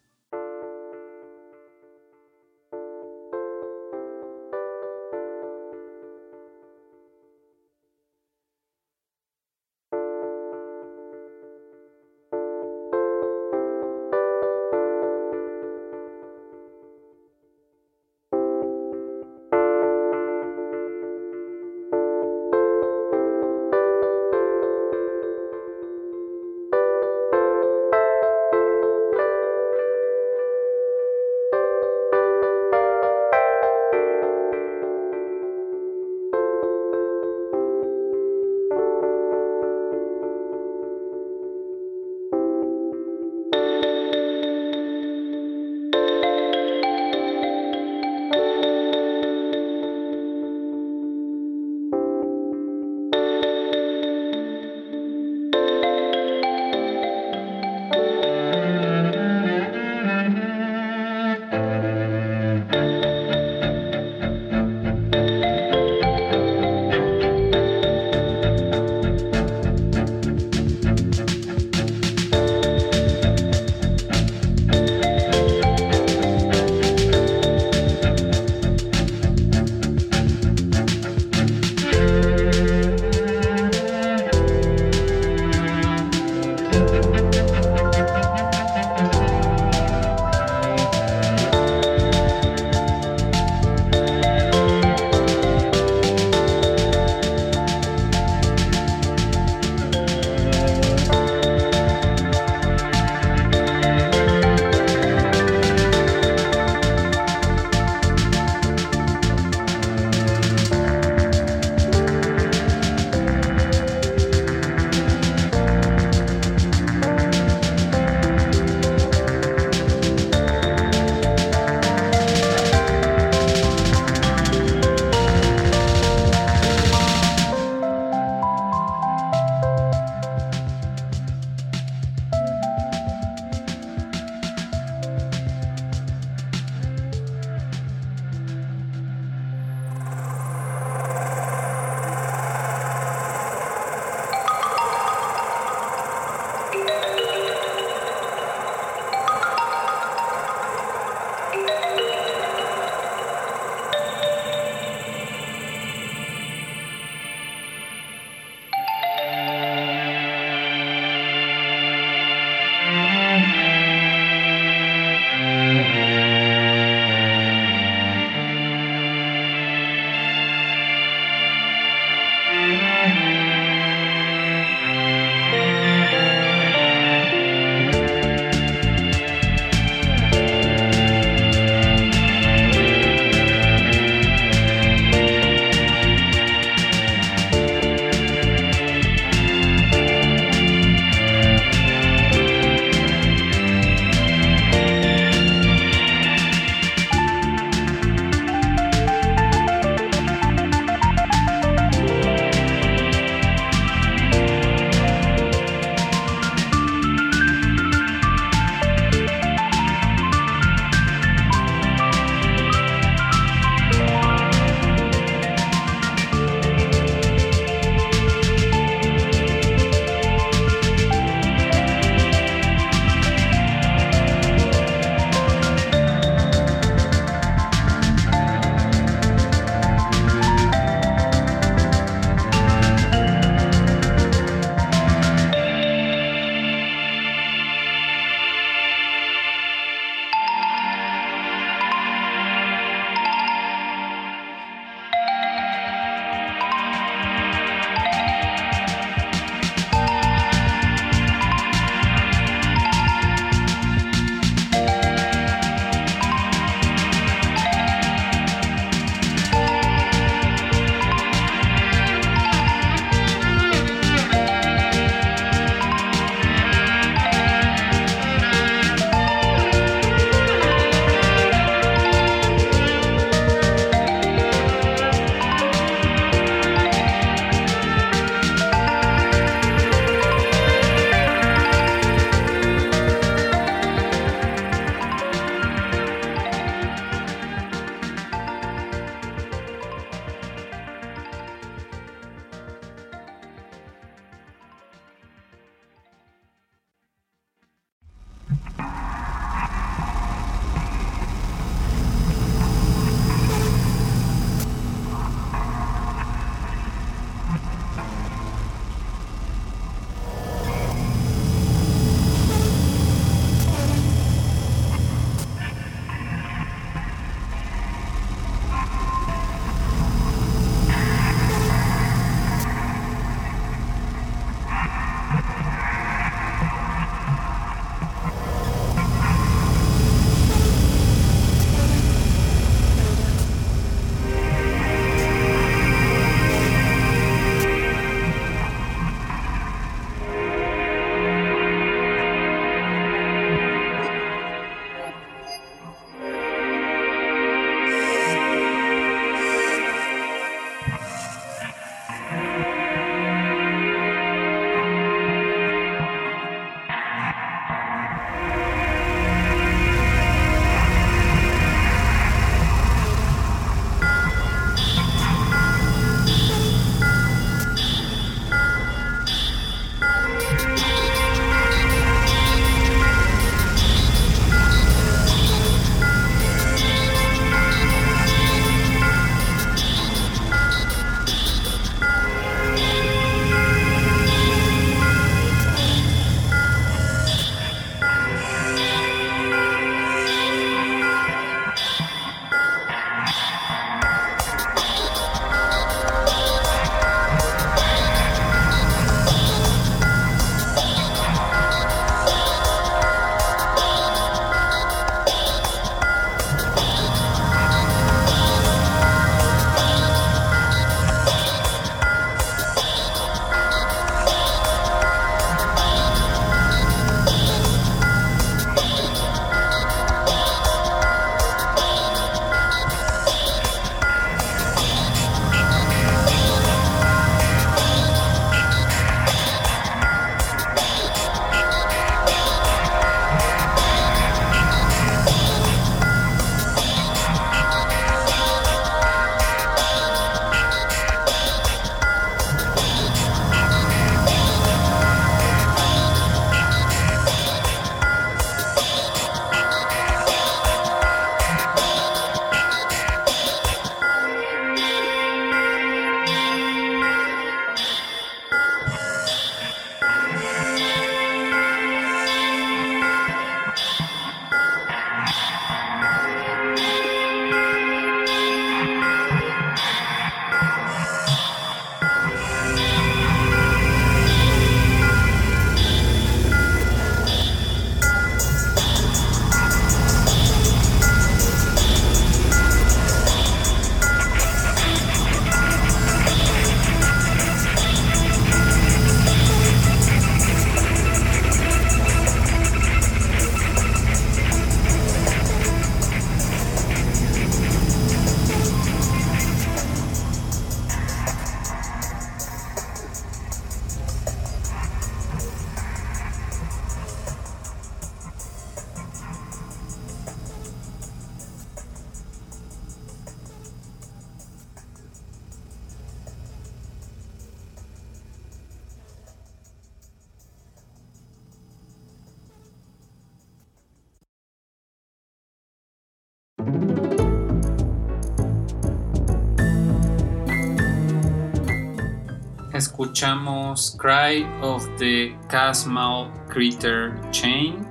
Cry 533.98 534.46
of 534.62 534.86
the 534.98 535.36
Casmal 535.48 536.32
Critter 536.48 537.12
Chain 537.32 537.84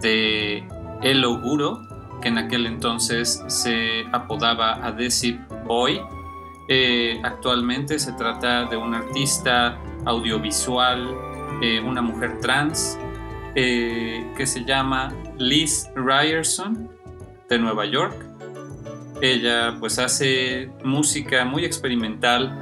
de 0.00 0.64
El 1.02 1.24
Oguro, 1.24 1.80
que 2.22 2.28
en 2.28 2.38
aquel 2.38 2.64
entonces 2.66 3.42
se 3.48 4.04
apodaba 4.12 4.74
Adhesive 4.74 5.44
Boy. 5.64 6.00
Eh, 6.68 7.20
actualmente 7.24 7.98
se 7.98 8.12
trata 8.12 8.66
de 8.66 8.76
un 8.76 8.94
artista 8.94 9.76
audiovisual, 10.04 11.12
eh, 11.60 11.80
una 11.80 12.00
mujer 12.00 12.38
trans, 12.40 12.96
eh, 13.56 14.32
que 14.36 14.46
se 14.46 14.64
llama 14.64 15.12
Liz 15.38 15.88
Ryerson 15.96 16.88
de 17.48 17.58
Nueva 17.58 17.84
York. 17.84 18.14
Ella 19.20 19.74
pues 19.80 19.98
hace 19.98 20.70
música 20.84 21.44
muy 21.44 21.64
experimental 21.64 22.54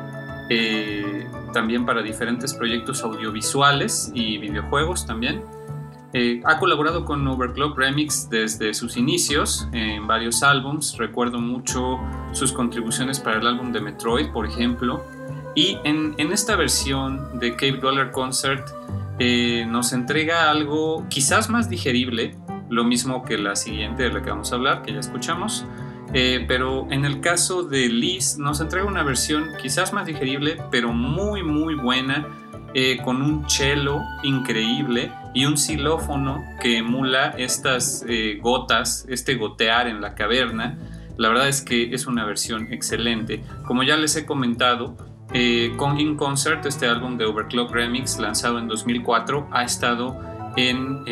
también 1.56 1.86
para 1.86 2.02
diferentes 2.02 2.52
proyectos 2.52 3.02
audiovisuales 3.02 4.12
y 4.12 4.36
videojuegos 4.36 5.06
también. 5.06 5.42
Eh, 6.12 6.42
ha 6.44 6.58
colaborado 6.58 7.06
con 7.06 7.26
Overclock 7.26 7.78
Remix 7.78 8.28
desde 8.28 8.74
sus 8.74 8.98
inicios 8.98 9.66
en 9.72 10.06
varios 10.06 10.42
álbums. 10.42 10.98
Recuerdo 10.98 11.40
mucho 11.40 11.98
sus 12.32 12.52
contribuciones 12.52 13.20
para 13.20 13.38
el 13.38 13.46
álbum 13.46 13.72
de 13.72 13.80
Metroid, 13.80 14.32
por 14.32 14.44
ejemplo. 14.44 15.02
Y 15.54 15.78
en, 15.84 16.14
esta 16.30 16.56
versión 16.56 17.38
de 17.38 17.52
Cape 17.52 17.78
Dollar 17.78 18.10
Concert 18.10 18.68
eh, 19.18 19.64
nos 19.66 19.94
entrega 19.94 20.50
algo 20.50 21.06
quizás 21.08 21.48
más 21.48 21.70
digerible, 21.70 22.36
lo 22.68 22.84
mismo 22.84 23.24
que 23.24 23.38
la 23.38 23.56
siguiente 23.56 24.02
de 24.02 24.12
la 24.12 24.22
que 24.22 24.28
vamos 24.28 24.52
a 24.52 24.56
hablar, 24.56 24.82
que 24.82 24.92
ya 24.92 25.00
escuchamos, 25.00 25.64
eh, 26.14 26.44
pero 26.46 26.86
en 26.90 27.04
el 27.04 27.20
caso 27.20 27.62
de 27.62 27.88
Liz 27.88 28.38
nos 28.38 28.60
entrega 28.60 28.86
una 28.86 29.02
versión 29.02 29.50
quizás 29.60 29.92
más 29.92 30.06
digerible, 30.06 30.56
pero 30.70 30.92
muy 30.92 31.42
muy 31.42 31.74
buena. 31.74 32.26
eh, 32.78 32.98
con 33.02 33.22
un 33.22 33.48
cello 33.48 34.02
increíble 34.22 35.10
y 35.32 35.46
un 35.46 35.56
xilófono 35.56 36.44
que 36.60 36.76
emula 36.76 37.28
estas 37.38 38.04
eh, 38.06 38.38
gotas, 38.42 39.06
este 39.08 39.36
gotear 39.36 39.88
en 39.88 40.02
la 40.02 40.14
caverna. 40.14 40.76
La 41.16 41.30
verdad 41.30 41.48
es 41.48 41.62
que 41.62 41.94
es 41.94 42.06
una 42.06 42.26
versión 42.26 42.70
excelente. 42.74 43.42
Como 43.66 43.82
ya 43.82 43.96
les 43.96 44.14
he 44.16 44.26
comentado, 44.26 44.94
eh, 45.32 45.72
con 45.78 45.98
In 45.98 46.16
Concert, 46.16 46.66
este 46.66 46.86
álbum 46.86 47.16
de 47.16 47.24
Overclock 47.24 47.72
Remix 47.72 48.18
lanzado 48.18 48.58
en 48.58 48.68
2004, 48.68 49.48
ha 49.52 49.64
estado 49.64 50.20
en 50.58 51.02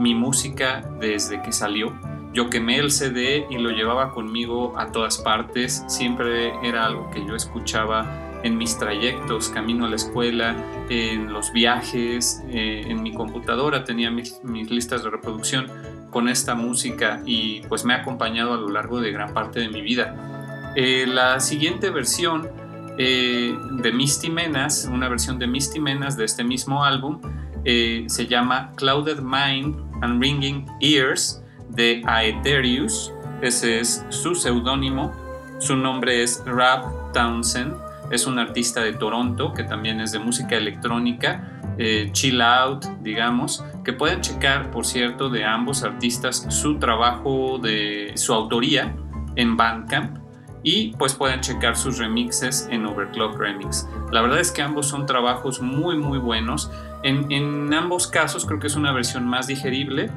mi 0.00 0.14
música 0.14 0.88
desde 1.00 1.42
que 1.42 1.50
salió. 1.50 1.92
Yo 2.32 2.48
quemé 2.48 2.78
el 2.78 2.92
CD 2.92 3.46
y 3.50 3.58
lo 3.58 3.70
llevaba 3.70 4.12
conmigo 4.12 4.78
a 4.78 4.92
todas 4.92 5.18
partes. 5.18 5.84
Siempre 5.88 6.52
era 6.62 6.86
algo 6.86 7.10
que 7.10 7.24
yo 7.26 7.34
escuchaba 7.34 8.30
en 8.42 8.56
mis 8.56 8.78
trayectos, 8.78 9.48
camino 9.48 9.84
a 9.84 9.88
la 9.88 9.96
escuela, 9.96 10.56
en 10.88 11.32
los 11.32 11.52
viajes, 11.52 12.42
eh, 12.48 12.84
en 12.86 13.02
mi 13.02 13.12
computadora 13.12 13.84
tenía 13.84 14.10
mis, 14.10 14.40
listas 14.44 15.04
de 15.04 15.10
reproducción 15.10 15.66
con 16.10 16.28
esta 16.28 16.54
música 16.54 17.22
y 17.26 17.60
pues 17.62 17.84
me 17.84 17.94
ha 17.94 17.98
acompañado 17.98 18.54
a 18.54 18.56
lo 18.56 18.68
largo 18.68 19.00
de 19.00 19.12
gran 19.12 19.34
parte 19.34 19.60
de 19.60 19.68
mi 19.68 19.82
vida. 19.82 20.72
Eh, 20.76 21.06
la 21.06 21.40
siguiente 21.40 21.90
versión 21.90 22.48
eh, 22.96 23.54
de 23.82 23.92
Misty 23.92 24.30
Menas, 24.30 24.88
una 24.90 25.08
versión 25.08 25.38
de 25.38 25.46
Misty 25.46 25.80
Menas 25.80 26.16
de 26.16 26.24
este 26.24 26.44
mismo 26.44 26.84
álbum, 26.84 27.20
se 27.62 28.26
llama 28.26 28.72
Clouded 28.76 29.18
Mind 29.20 29.76
and 30.00 30.22
Ringing 30.22 30.64
Ears 30.80 31.42
de 31.70 32.02
Aetherius. 32.06 33.12
Ese 33.42 33.80
es 33.80 34.04
su 34.10 34.34
seudónimo. 34.34 35.12
Su 35.58 35.76
nombre 35.76 36.22
es 36.22 36.42
Rab 36.46 37.12
Townsend 37.12 37.90
es 38.10 38.26
un 38.26 38.38
artista 38.38 38.80
de 38.82 38.92
Toronto 38.92 39.54
que 39.54 39.64
también 39.64 40.00
es 40.00 40.12
de 40.12 40.18
música 40.18 40.56
electrónica, 40.56 41.60
eh, 41.78 42.10
chill 42.12 42.42
out, 42.42 42.84
digamos, 43.02 43.64
que 43.84 43.92
pueden 43.92 44.20
checar, 44.20 44.70
por 44.70 44.84
cierto, 44.84 45.30
de 45.30 45.44
ambos 45.44 45.84
artistas 45.84 46.46
su 46.50 46.78
trabajo 46.78 47.58
de 47.58 48.12
su 48.16 48.34
autoría 48.34 48.94
en 49.36 49.56
Bandcamp 49.56 50.18
y 50.62 50.88
pues 50.98 51.14
pueden 51.14 51.40
checar 51.40 51.76
sus 51.76 51.98
remixes 51.98 52.68
en 52.70 52.84
Overclock 52.84 53.38
Remix. 53.38 53.88
La 54.10 54.20
verdad 54.20 54.40
es 54.40 54.50
que 54.50 54.60
ambos 54.60 54.88
son 54.88 55.06
trabajos 55.06 55.62
muy 55.62 55.96
muy 55.96 56.18
buenos. 56.18 56.70
En, 57.02 57.30
en 57.30 57.72
ambos 57.72 58.08
casos 58.08 58.44
creo 58.44 58.58
que 58.58 58.66
es 58.66 58.76
una 58.76 58.92
versión 58.92 59.26
más 59.26 59.46
digerible, 59.46 60.10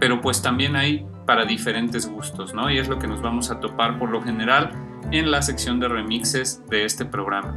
pero 0.00 0.20
pues 0.20 0.42
también 0.42 0.74
hay 0.74 1.06
para 1.26 1.44
diferentes 1.44 2.08
gustos, 2.08 2.54
¿no? 2.54 2.70
Y 2.70 2.78
es 2.78 2.88
lo 2.88 2.98
que 2.98 3.06
nos 3.06 3.20
vamos 3.20 3.50
a 3.50 3.60
topar 3.60 3.98
por 3.98 4.10
lo 4.10 4.22
general 4.22 4.72
en 5.12 5.30
la 5.30 5.42
sección 5.42 5.78
de 5.78 5.88
remixes 5.88 6.66
de 6.68 6.84
este 6.84 7.04
programa. 7.04 7.54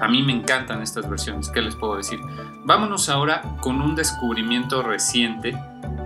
A 0.00 0.08
mí 0.08 0.22
me 0.22 0.32
encantan 0.32 0.82
estas 0.82 1.08
versiones, 1.08 1.50
¿qué 1.50 1.60
les 1.60 1.76
puedo 1.76 1.96
decir? 1.96 2.18
Vámonos 2.64 3.10
ahora 3.10 3.42
con 3.60 3.82
un 3.82 3.94
descubrimiento 3.94 4.82
reciente 4.82 5.54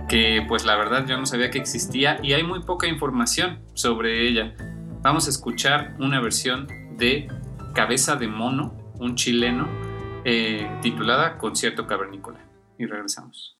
que 0.09 0.43
pues 0.47 0.65
la 0.65 0.75
verdad 0.75 1.05
yo 1.07 1.17
no 1.17 1.25
sabía 1.25 1.49
que 1.49 1.57
existía 1.57 2.19
y 2.21 2.33
hay 2.33 2.43
muy 2.43 2.61
poca 2.61 2.87
información 2.87 3.63
sobre 3.73 4.27
ella. 4.27 4.53
Vamos 5.01 5.27
a 5.27 5.29
escuchar 5.29 5.95
una 5.99 6.19
versión 6.19 6.67
de 6.97 7.29
Cabeza 7.73 8.17
de 8.17 8.27
Mono, 8.27 8.73
un 8.99 9.15
chileno, 9.15 9.67
eh, 10.25 10.69
titulada 10.81 11.37
Concierto 11.37 11.87
Cavernícola. 11.87 12.39
Y 12.77 12.85
regresamos. 12.85 13.54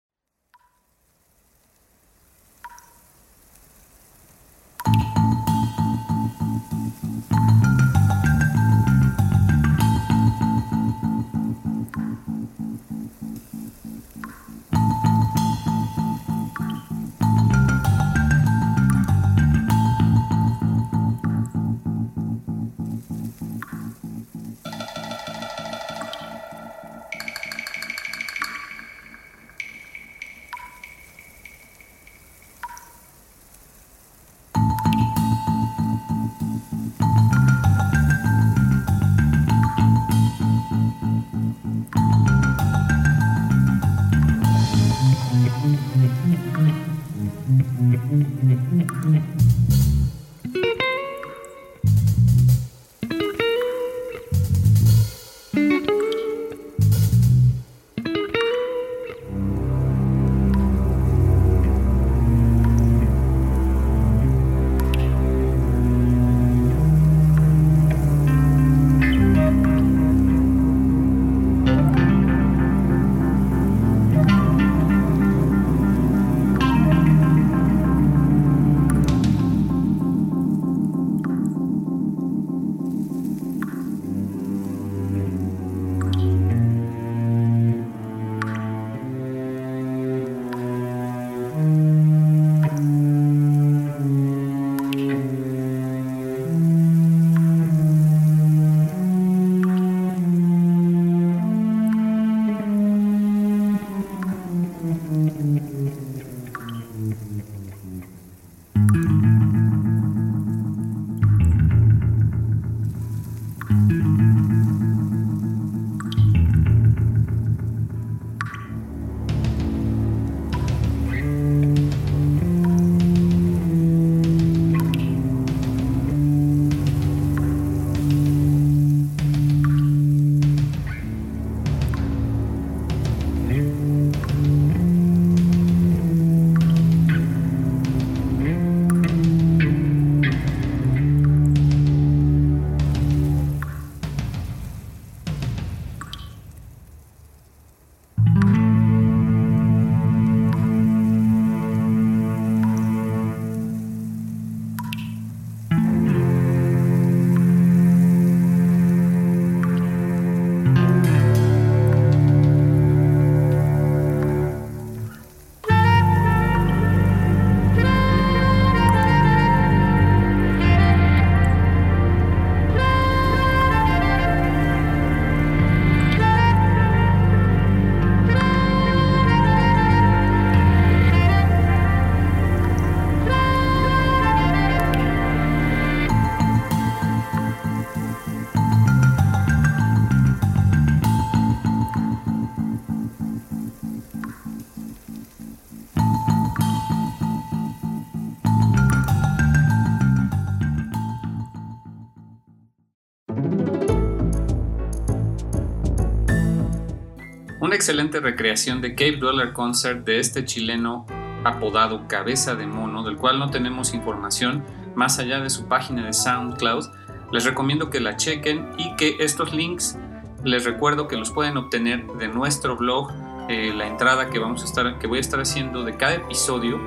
Excelente 207.85 208.19
recreación 208.19 208.81
de 208.81 208.95
Cape 208.95 209.17
Dollar 209.17 209.53
Concert 209.53 210.03
de 210.05 210.17
este 210.17 210.43
chileno 210.43 211.05
apodado 211.43 212.07
Cabeza 212.07 212.55
de 212.55 212.65
Mono, 212.65 213.03
del 213.03 213.15
cual 213.15 213.37
no 213.37 213.51
tenemos 213.51 213.93
información 213.93 214.63
más 214.95 215.19
allá 215.19 215.39
de 215.39 215.51
su 215.51 215.67
página 215.67 216.03
de 216.03 216.11
SoundCloud. 216.11 216.85
Les 217.31 217.45
recomiendo 217.45 217.91
que 217.91 217.99
la 217.99 218.17
chequen 218.17 218.71
y 218.79 218.95
que 218.95 219.17
estos 219.19 219.53
links 219.53 219.99
les 220.43 220.65
recuerdo 220.65 221.07
que 221.07 221.15
los 221.15 221.29
pueden 221.29 221.57
obtener 221.57 222.07
de 222.13 222.27
nuestro 222.27 222.75
blog. 222.75 223.11
Eh, 223.49 223.71
la 223.77 223.85
entrada 223.85 224.31
que, 224.31 224.39
vamos 224.39 224.63
a 224.63 224.65
estar, 224.65 224.97
que 224.97 225.05
voy 225.05 225.19
a 225.19 225.21
estar 225.21 225.39
haciendo 225.39 225.83
de 225.83 225.95
cada 225.95 226.15
episodio 226.15 226.81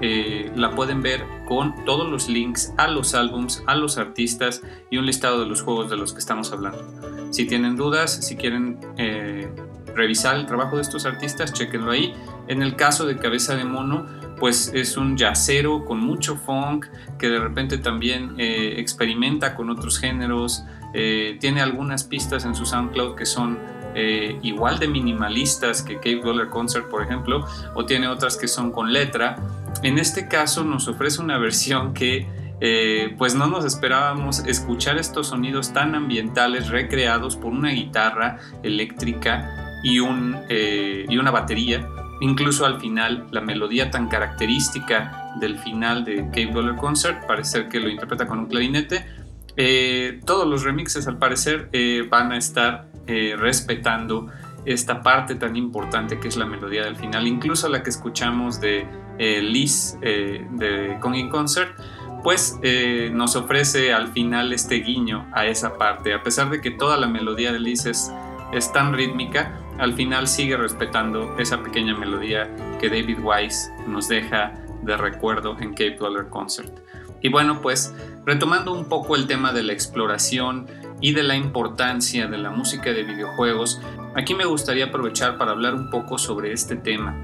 eh, 0.00 0.52
la 0.54 0.70
pueden 0.70 1.02
ver 1.02 1.24
con 1.46 1.84
todos 1.84 2.08
los 2.08 2.28
links 2.28 2.74
a 2.76 2.88
los 2.88 3.14
álbums, 3.14 3.62
a 3.66 3.74
los 3.74 3.96
artistas 3.96 4.62
y 4.90 4.98
un 4.98 5.06
listado 5.06 5.40
de 5.40 5.46
los 5.46 5.62
juegos 5.62 5.88
de 5.88 5.96
los 5.96 6.12
que 6.12 6.18
estamos 6.18 6.52
hablando. 6.52 6.78
Si 7.30 7.46
tienen 7.46 7.74
dudas, 7.74 8.24
si 8.24 8.36
quieren 8.36 8.78
eh, 8.98 9.43
revisar 9.94 10.36
el 10.36 10.46
trabajo 10.46 10.76
de 10.76 10.82
estos 10.82 11.06
artistas, 11.06 11.52
chequenlo 11.52 11.90
ahí. 11.90 12.14
En 12.48 12.62
el 12.62 12.76
caso 12.76 13.06
de 13.06 13.16
Cabeza 13.16 13.56
de 13.56 13.64
Mono, 13.64 14.06
pues 14.38 14.70
es 14.74 14.96
un 14.96 15.16
yacero 15.16 15.84
con 15.84 16.00
mucho 16.00 16.36
funk 16.36 16.86
que 17.18 17.28
de 17.28 17.38
repente 17.38 17.78
también 17.78 18.34
eh, 18.38 18.74
experimenta 18.78 19.54
con 19.54 19.70
otros 19.70 19.98
géneros. 19.98 20.64
tiene 20.92 21.60
algunas 21.60 22.04
pistas 22.04 22.44
en 22.44 22.54
su 22.54 22.64
SoundCloud 22.66 23.16
que 23.16 23.26
son 23.26 23.58
igual 24.42 24.78
de 24.80 24.88
minimalistas 24.88 25.82
que 25.82 25.96
Cave 25.96 26.20
Dollar 26.22 26.48
Concert, 26.48 26.88
por 26.88 27.02
ejemplo, 27.02 27.46
o 27.74 27.84
tiene 27.84 28.08
otras 28.08 28.36
que 28.36 28.48
son 28.48 28.70
con 28.72 28.92
letra. 28.92 29.36
En 29.82 29.98
este 29.98 30.28
caso 30.28 30.64
nos 30.64 30.88
ofrece 30.88 31.20
una 31.20 31.38
versión 31.46 31.94
que 31.94 32.26
eh, 32.60 33.14
pues 33.18 33.34
no 33.34 33.46
nos 33.46 33.64
esperábamos 33.64 34.40
escuchar 34.46 34.96
estos 34.98 35.28
sonidos 35.28 35.72
tan 35.72 35.94
ambientales 35.94 36.68
recreados 36.68 37.36
por 37.36 37.52
una 37.52 37.70
guitarra 37.70 38.38
eléctrica 38.62 39.63
y, 39.84 40.00
un, 40.00 40.36
eh, 40.48 41.06
y 41.08 41.16
una 41.16 41.30
batería. 41.30 41.88
Incluso 42.20 42.66
al 42.66 42.80
final, 42.80 43.26
la 43.30 43.40
melodía 43.40 43.90
tan 43.90 44.08
característica 44.08 45.32
del 45.40 45.58
final 45.58 46.04
de 46.04 46.28
Cave 46.30 46.50
Dollar 46.52 46.76
Concert, 46.76 47.26
parece 47.26 47.68
que 47.68 47.78
lo 47.78 47.88
interpreta 47.88 48.26
con 48.26 48.40
un 48.40 48.46
clarinete. 48.46 49.06
Eh, 49.56 50.20
todos 50.26 50.48
los 50.48 50.64
remixes, 50.64 51.06
al 51.06 51.18
parecer, 51.18 51.70
van 52.10 52.32
a 52.32 52.38
estar 52.38 52.88
respetando 53.06 54.28
esta 54.64 55.02
parte 55.02 55.34
tan 55.34 55.56
importante 55.56 56.18
que 56.18 56.28
es 56.28 56.36
la 56.36 56.46
melodía 56.46 56.84
del 56.84 56.96
final, 56.96 57.26
incluso 57.26 57.68
la 57.68 57.82
que 57.82 57.90
escuchamos 57.90 58.60
de 58.60 58.86
eh, 59.18 59.40
Liz 59.42 59.96
eh, 60.02 60.46
de 60.52 60.98
Kong 61.00 61.28
Concert, 61.30 61.78
pues 62.22 62.58
eh, 62.62 63.10
nos 63.12 63.36
ofrece 63.36 63.92
al 63.92 64.08
final 64.08 64.52
este 64.52 64.76
guiño 64.76 65.28
a 65.32 65.46
esa 65.46 65.76
parte. 65.76 66.14
A 66.14 66.22
pesar 66.22 66.50
de 66.50 66.60
que 66.60 66.70
toda 66.70 66.96
la 66.96 67.06
melodía 67.06 67.52
de 67.52 67.60
Liz 67.60 67.84
es, 67.84 68.12
es 68.52 68.72
tan 68.72 68.94
rítmica, 68.94 69.60
al 69.78 69.94
final 69.94 70.28
sigue 70.28 70.56
respetando 70.56 71.36
esa 71.38 71.62
pequeña 71.62 71.96
melodía 71.96 72.48
que 72.80 72.88
David 72.88 73.18
Wise 73.22 73.70
nos 73.86 74.08
deja 74.08 74.52
de 74.82 74.96
recuerdo 74.96 75.56
en 75.60 75.70
Cape 75.70 75.96
Dollar 75.98 76.28
Concert. 76.28 76.72
Y 77.22 77.30
bueno, 77.30 77.60
pues 77.62 77.94
retomando 78.26 78.72
un 78.72 78.88
poco 78.88 79.16
el 79.16 79.26
tema 79.26 79.52
de 79.52 79.62
la 79.62 79.72
exploración 79.72 80.66
y 81.00 81.12
de 81.12 81.22
la 81.22 81.36
importancia 81.36 82.26
de 82.26 82.38
la 82.38 82.50
música 82.50 82.92
de 82.92 83.02
videojuegos, 83.02 83.80
aquí 84.14 84.34
me 84.34 84.44
gustaría 84.44 84.86
aprovechar 84.86 85.38
para 85.38 85.52
hablar 85.52 85.74
un 85.74 85.90
poco 85.90 86.18
sobre 86.18 86.52
este 86.52 86.76
tema. 86.76 87.16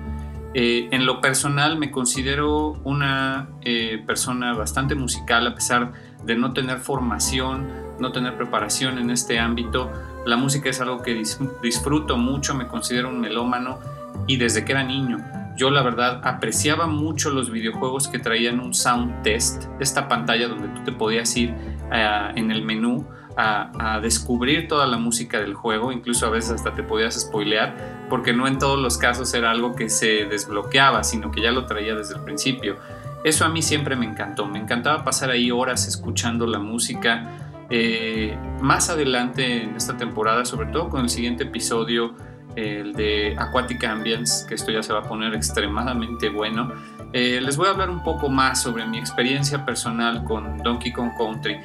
Eh, 0.53 0.89
en 0.91 1.07
lo 1.07 1.21
personal 1.21 1.79
me 1.79 1.91
considero 1.91 2.73
una 2.83 3.51
eh, 3.61 4.03
persona 4.05 4.53
bastante 4.55 4.97
musical 4.97 5.47
a 5.47 5.55
pesar 5.55 5.93
de 6.25 6.35
no 6.35 6.53
tener 6.53 6.79
formación, 6.81 7.69
no 8.01 8.11
tener 8.11 8.37
preparación 8.37 8.99
en 8.99 9.11
este 9.11 9.39
ámbito. 9.39 9.93
La 10.25 10.37
música 10.37 10.69
es 10.69 10.81
algo 10.81 11.03
que 11.03 11.23
disfruto 11.63 12.17
mucho, 12.17 12.55
me 12.55 12.67
considero 12.67 13.09
un 13.09 13.21
melómano 13.21 13.79
y 14.27 14.37
desde 14.37 14.65
que 14.65 14.73
era 14.73 14.83
niño. 14.83 15.19
Yo 15.57 15.71
la 15.71 15.83
verdad 15.83 16.21
apreciaba 16.25 16.87
mucho 16.87 17.31
los 17.31 17.51
videojuegos 17.51 18.09
que 18.09 18.19
traían 18.19 18.61
un 18.61 18.73
sound 18.73 19.23
test, 19.23 19.65
esta 19.79 20.09
pantalla 20.09 20.49
donde 20.49 20.69
tú 20.69 20.85
te 20.85 20.93
podías 20.93 21.37
ir 21.37 21.55
eh, 21.93 22.33
en 22.35 22.51
el 22.51 22.63
menú 22.63 23.07
a, 23.37 24.01
descubrir 24.03 24.69
toda 24.69 24.87
la 24.87 24.99
música 24.99 25.41
del 25.41 25.55
juego, 25.55 25.93
incluso 25.93 26.27
a 26.27 26.31
veces 26.31 26.53
hasta 26.53 26.75
te 26.75 26.83
podías 26.83 27.19
spoilear, 27.19 28.07
porque 28.09 28.33
no 28.33 28.47
en 28.47 28.59
todos 28.59 28.79
los 28.79 28.99
casos 28.99 29.33
era 29.35 29.51
algo 29.51 29.75
que 29.75 29.89
se 29.89 30.27
desbloqueaba, 30.27 31.05
sino 31.05 31.31
que 31.31 31.41
ya 31.43 31.51
lo 31.51 31.67
traía 31.67 31.95
desde 31.95 32.17
el 32.17 32.21
principio. 32.23 32.77
Eso 33.25 33.45
a 33.45 33.49
mí 33.49 33.63
siempre 33.63 33.97
me 33.97 34.07
encantó, 34.07 34.47
me 34.47 34.59
encantaba 34.59 35.05
pasar 35.05 35.31
ahí 35.31 35.51
horas 35.51 35.87
escuchando 35.87 36.47
la 36.47 36.59
música. 36.59 37.50
Eh, 37.71 38.37
más 38.61 38.91
adelante 38.91 39.63
en 39.63 39.77
esta 39.77 39.97
temporada, 39.97 40.45
sobre 40.45 40.67
todo 40.67 40.89
con 40.89 41.03
el 41.03 41.09
siguiente 41.09 41.45
episodio, 41.45 42.17
el 42.57 42.95
de 42.95 43.37
Aquatic 43.39 43.85
Ambience, 43.85 44.47
que 44.49 44.55
esto 44.55 44.73
ya 44.73 44.83
se 44.83 44.93
va 44.93 45.01
a 45.01 45.03
poner 45.03 45.35
extremadamente 45.35 46.29
bueno, 46.29 46.73
eh, 47.13 47.41
les 47.41 47.57
voy 47.57 47.69
a 47.69 47.71
hablar 47.71 47.91
un 47.91 48.03
poco 48.03 48.29
más 48.29 48.63
sobre 48.63 48.87
mi 48.87 48.99
experiencia 48.99 49.65
personal 49.65 50.25
con 50.25 50.59
Donkey 50.59 50.93
Kong 50.93 51.13
Country. 51.17 51.59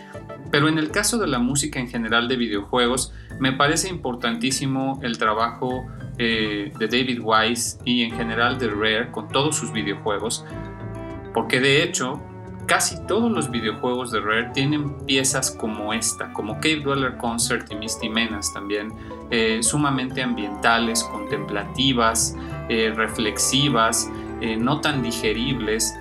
Pero 0.51 0.67
en 0.67 0.77
el 0.77 0.91
caso 0.91 1.17
de 1.17 1.27
la 1.27 1.39
música 1.39 1.79
en 1.79 1.87
general 1.87 2.27
de 2.27 2.35
videojuegos, 2.35 3.13
me 3.39 3.51
parece 3.51 3.89
importantísimo 3.89 4.99
el 5.03 5.17
trabajo 5.17 5.85
eh, 6.17 6.71
de 6.77 6.87
David 6.87 7.19
Wise 7.21 7.79
y 7.83 8.03
en 8.03 8.11
general 8.11 8.57
de 8.57 8.69
Rare 8.69 9.11
con 9.11 9.27
todos 9.27 9.57
sus 9.57 9.71
videojuegos, 9.71 10.45
porque 11.33 11.59
de 11.59 11.83
hecho 11.83 12.21
casi 12.66 13.05
todos 13.07 13.32
los 13.32 13.49
videojuegos 13.49 14.11
de 14.11 14.20
Rare 14.20 14.51
tienen 14.53 14.97
piezas 15.05 15.51
como 15.51 15.93
esta, 15.93 16.32
como 16.34 16.55
Cave 16.55 16.82
Dweller 16.82 17.18
Concert 17.18 17.72
y 17.72 17.76
Misty 17.76 18.09
Menace 18.09 18.53
también, 18.53 18.93
eh, 19.32 19.59
sumamente 19.61 20.22
ambientales, 20.22 21.03
contemplativas, 21.03 22.36
eh, 22.70 22.93
reflexivas, 22.95 24.09
no 24.59 24.80
tan 24.80 25.01
digeribles, 25.01 25.95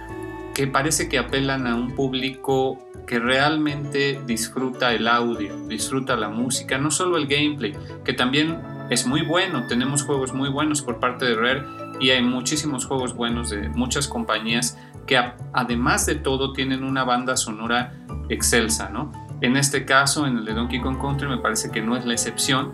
que 0.55 0.67
parece 0.67 1.09
que 1.09 1.19
apelan 1.19 1.67
a 1.67 1.75
un 1.75 1.95
público 1.95 2.79
que 3.07 3.19
realmente 3.19 4.21
disfruta 4.27 4.95
el 4.95 5.09
audio, 5.09 5.57
disfruta 5.67 6.17
la 6.17 6.29
música, 6.29 6.79
no 6.79 6.91
solo 6.91 7.17
el 7.17 7.27
gameplay, 7.27 7.75
que 8.05 8.12
también 8.12 8.61
es 8.91 9.07
muy 9.07 9.23
bueno, 9.23 9.67
tenemos 9.67 10.03
juegos 10.03 10.33
muy 10.33 10.49
buenos 10.49 10.83
por 10.83 11.01
parte 11.01 11.25
de 11.25 11.35
Rare 11.35 11.65
y 12.01 12.11
hay 12.11 12.23
muchísimos 12.23 12.87
juegos 12.87 13.15
buenos 13.15 13.51
de 13.51 13.69
muchas 13.71 14.09
compañías 14.09 14.79
que 15.07 15.20
además 15.52 16.07
de 16.07 16.16
todo 16.16 16.52
tienen 16.52 16.84
una 16.84 17.05
banda 17.05 17.36
sonora 17.36 17.92
excelsa, 18.28 18.88
¿no? 18.88 19.12
En 19.40 19.57
este 19.57 19.84
caso, 19.84 20.26
en 20.26 20.38
el 20.38 20.44
de 20.44 20.55
Donkey 20.55 20.80
Kong 20.80 20.98
Country 21.00 21.28
me 21.28 21.38
parece 21.38 21.70
que 21.70 21.82
no 21.82 21.96
es 21.96 22.05
la 22.05 22.12
excepción 22.12 22.72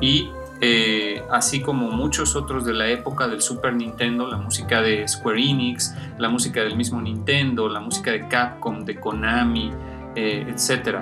y 0.00 0.30
eh, 0.60 1.22
así 1.30 1.60
como 1.60 1.90
muchos 1.90 2.34
otros 2.34 2.64
de 2.64 2.72
la 2.72 2.88
época 2.88 3.28
del 3.28 3.42
Super 3.42 3.74
Nintendo, 3.74 4.26
la 4.26 4.38
música 4.38 4.80
de 4.80 5.06
Square 5.06 5.42
Enix, 5.42 5.94
la 6.18 6.28
música 6.28 6.62
del 6.62 6.76
mismo 6.76 7.00
Nintendo, 7.00 7.68
la 7.68 7.80
música 7.80 8.10
de 8.10 8.26
Capcom, 8.28 8.84
de 8.84 8.96
Konami, 8.96 9.70
eh, 10.14 10.46
etc. 10.48 11.00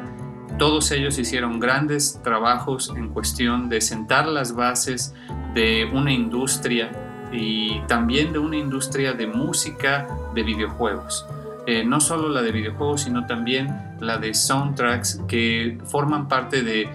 Todos 0.58 0.90
ellos 0.90 1.18
hicieron 1.18 1.60
grandes 1.60 2.20
trabajos 2.22 2.92
en 2.96 3.10
cuestión 3.10 3.68
de 3.68 3.80
sentar 3.80 4.26
las 4.26 4.54
bases 4.54 5.14
de 5.54 5.88
una 5.92 6.12
industria 6.12 6.90
y 7.34 7.80
también 7.88 8.32
de 8.32 8.38
una 8.38 8.56
industria 8.56 9.12
de 9.12 9.26
música 9.26 10.06
de 10.34 10.42
videojuegos. 10.42 11.26
Eh, 11.66 11.84
no 11.84 12.00
solo 12.00 12.28
la 12.28 12.42
de 12.42 12.52
videojuegos, 12.52 13.02
sino 13.02 13.26
también 13.26 13.96
la 14.00 14.18
de 14.18 14.34
soundtracks 14.34 15.22
que 15.26 15.78
forman 15.86 16.28
parte 16.28 16.62
de 16.62 16.88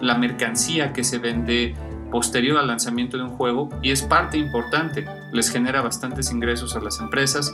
la 0.00 0.16
mercancía 0.16 0.92
que 0.92 1.02
se 1.02 1.18
vende 1.18 1.74
posterior 2.10 2.58
al 2.58 2.68
lanzamiento 2.68 3.16
de 3.16 3.24
un 3.24 3.30
juego 3.30 3.68
y 3.82 3.90
es 3.90 4.02
parte 4.02 4.38
importante, 4.38 5.04
les 5.32 5.50
genera 5.50 5.82
bastantes 5.82 6.30
ingresos 6.30 6.76
a 6.76 6.80
las 6.80 7.00
empresas 7.00 7.52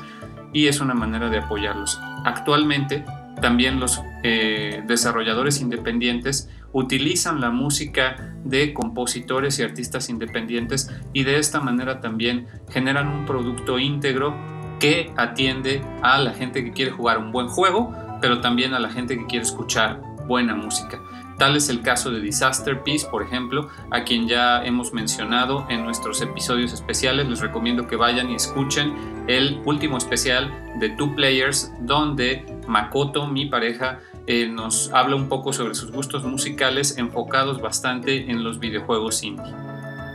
y 0.53 0.67
es 0.67 0.81
una 0.81 0.95
manera 0.95 1.31
de 1.31 1.39
apoyarlos. 1.39 1.99
Actualmente 2.25 3.05
también 3.41 3.81
los 3.81 4.01
eh, 4.23 4.83
desarrolladores 4.87 5.61
independientes 5.61 6.49
utilizan 6.73 7.41
la 7.41 7.51
música 7.51 8.35
de 8.45 8.73
compositores 8.73 9.59
y 9.59 9.63
artistas 9.63 10.09
independientes 10.09 10.91
y 11.13 11.25
de 11.25 11.39
esta 11.39 11.61
manera 11.61 12.01
también 12.01 12.47
generan 12.71 13.09
un 13.09 13.25
producto 13.25 13.79
íntegro 13.79 14.35
que 14.81 15.13
atiende 15.17 15.81
a 16.03 16.19
la 16.19 16.33
gente 16.33 16.65
que 16.65 16.73
quiere 16.73 16.91
jugar 16.91 17.19
un 17.19 17.31
buen 17.31 17.49
juego, 17.49 17.95
pero 18.21 18.41
también 18.41 18.75
a 18.75 18.81
la 18.81 18.91
gente 18.91 19.17
que 19.17 19.27
quiere 19.27 19.45
escuchar 19.45 20.01
buena 20.27 20.55
música. 20.55 21.01
Tal 21.39 21.57
es 21.57 21.69
el 21.69 21.83
caso 21.83 22.11
de 22.11 22.21
Disaster 22.21 22.83
Peace, 22.83 23.07
por 23.11 23.23
ejemplo, 23.23 23.69
a 23.91 24.05
quien 24.05 24.29
ya 24.29 24.65
hemos 24.65 24.93
mencionado 24.93 25.67
en 25.69 25.83
nuestros 25.85 26.21
episodios 26.21 26.73
especiales. 26.73 27.29
Les 27.29 27.41
recomiendo 27.41 27.87
que 27.87 27.97
vayan 27.97 28.31
y 28.31 28.37
escuchen 28.37 28.95
el 29.27 29.61
último 29.65 29.99
especial 29.99 30.53
de 30.79 30.91
Two 30.91 31.15
Players, 31.17 31.73
donde 31.81 32.45
Makoto, 32.69 33.27
mi 33.27 33.47
pareja, 33.47 34.01
eh, 34.27 34.49
nos 34.49 34.93
habla 34.93 35.17
un 35.17 35.29
poco 35.29 35.53
sobre 35.53 35.75
sus 35.75 35.91
gustos 35.91 36.25
musicales 36.25 36.99
enfocados 36.99 37.61
bastante 37.61 38.31
en 38.31 38.45
los 38.45 38.59
videojuegos 38.59 39.23
indie. 39.23 39.53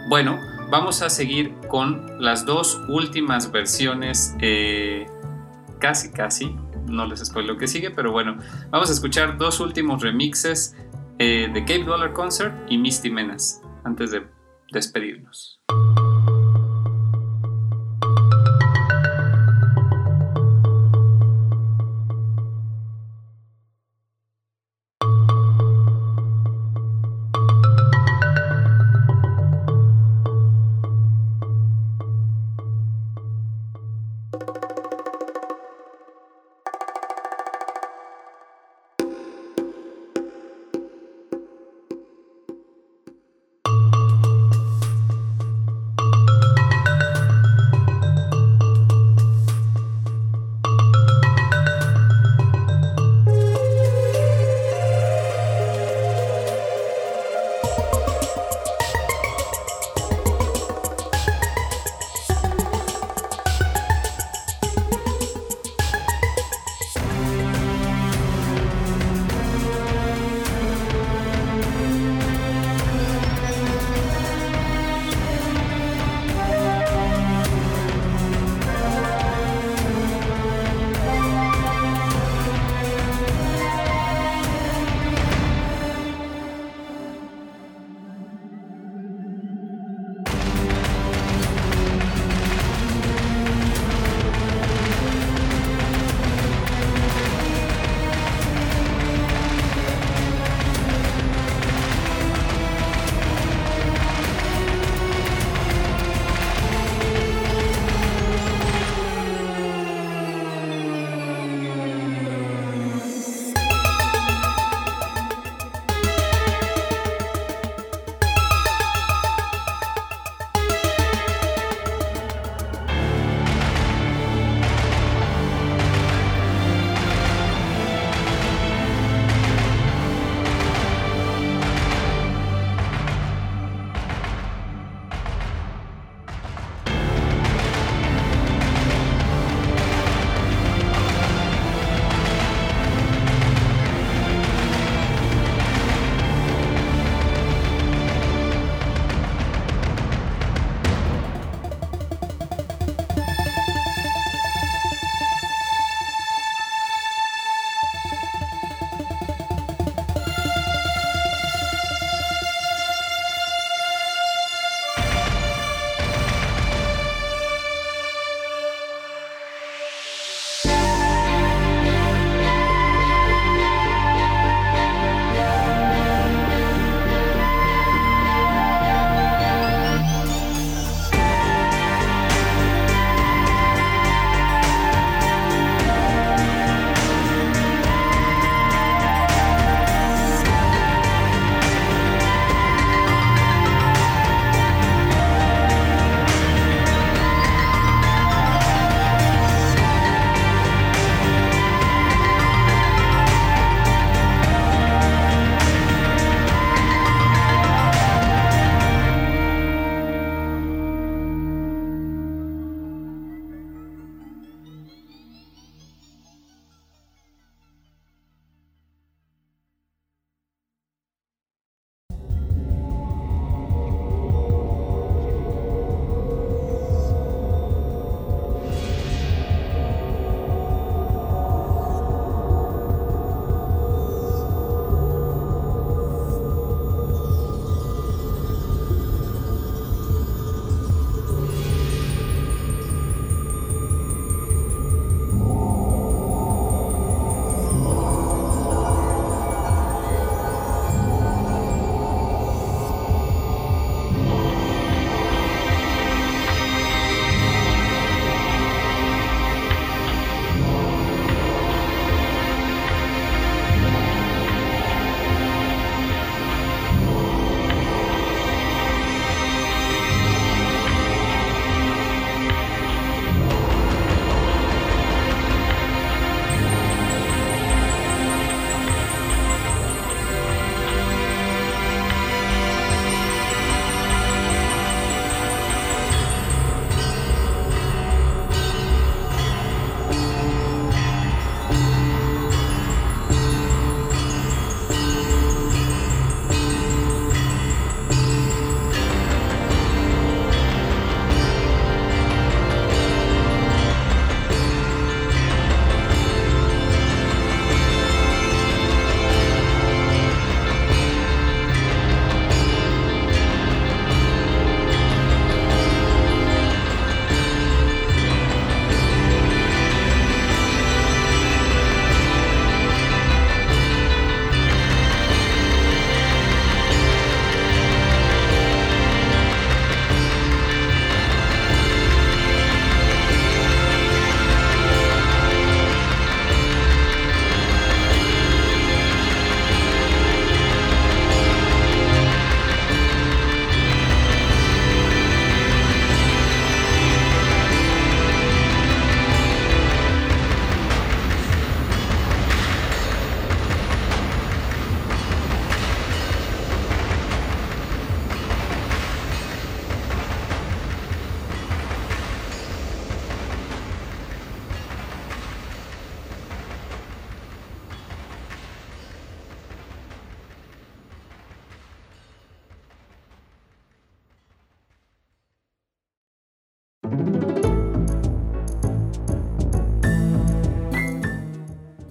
Bueno, 0.09 0.39
vamos 0.69 1.01
a 1.01 1.09
seguir 1.09 1.53
con 1.67 2.21
las 2.21 2.45
dos 2.45 2.79
últimas 2.87 3.51
versiones, 3.51 4.35
eh, 4.41 5.05
casi 5.79 6.11
casi, 6.11 6.55
no 6.85 7.05
les 7.05 7.19
spoilo 7.19 7.53
lo 7.53 7.59
que 7.59 7.67
sigue, 7.67 7.91
pero 7.91 8.11
bueno, 8.11 8.37
vamos 8.69 8.89
a 8.89 8.93
escuchar 8.93 9.37
dos 9.37 9.59
últimos 9.59 10.01
remixes 10.01 10.75
eh, 11.19 11.49
The 11.53 11.61
Cape 11.61 11.83
Dollar 11.83 12.13
Concert 12.13 12.53
y 12.69 12.77
Misty 12.77 13.09
Menace, 13.09 13.61
antes 13.83 14.11
de 14.11 14.27
despedirnos. 14.71 15.59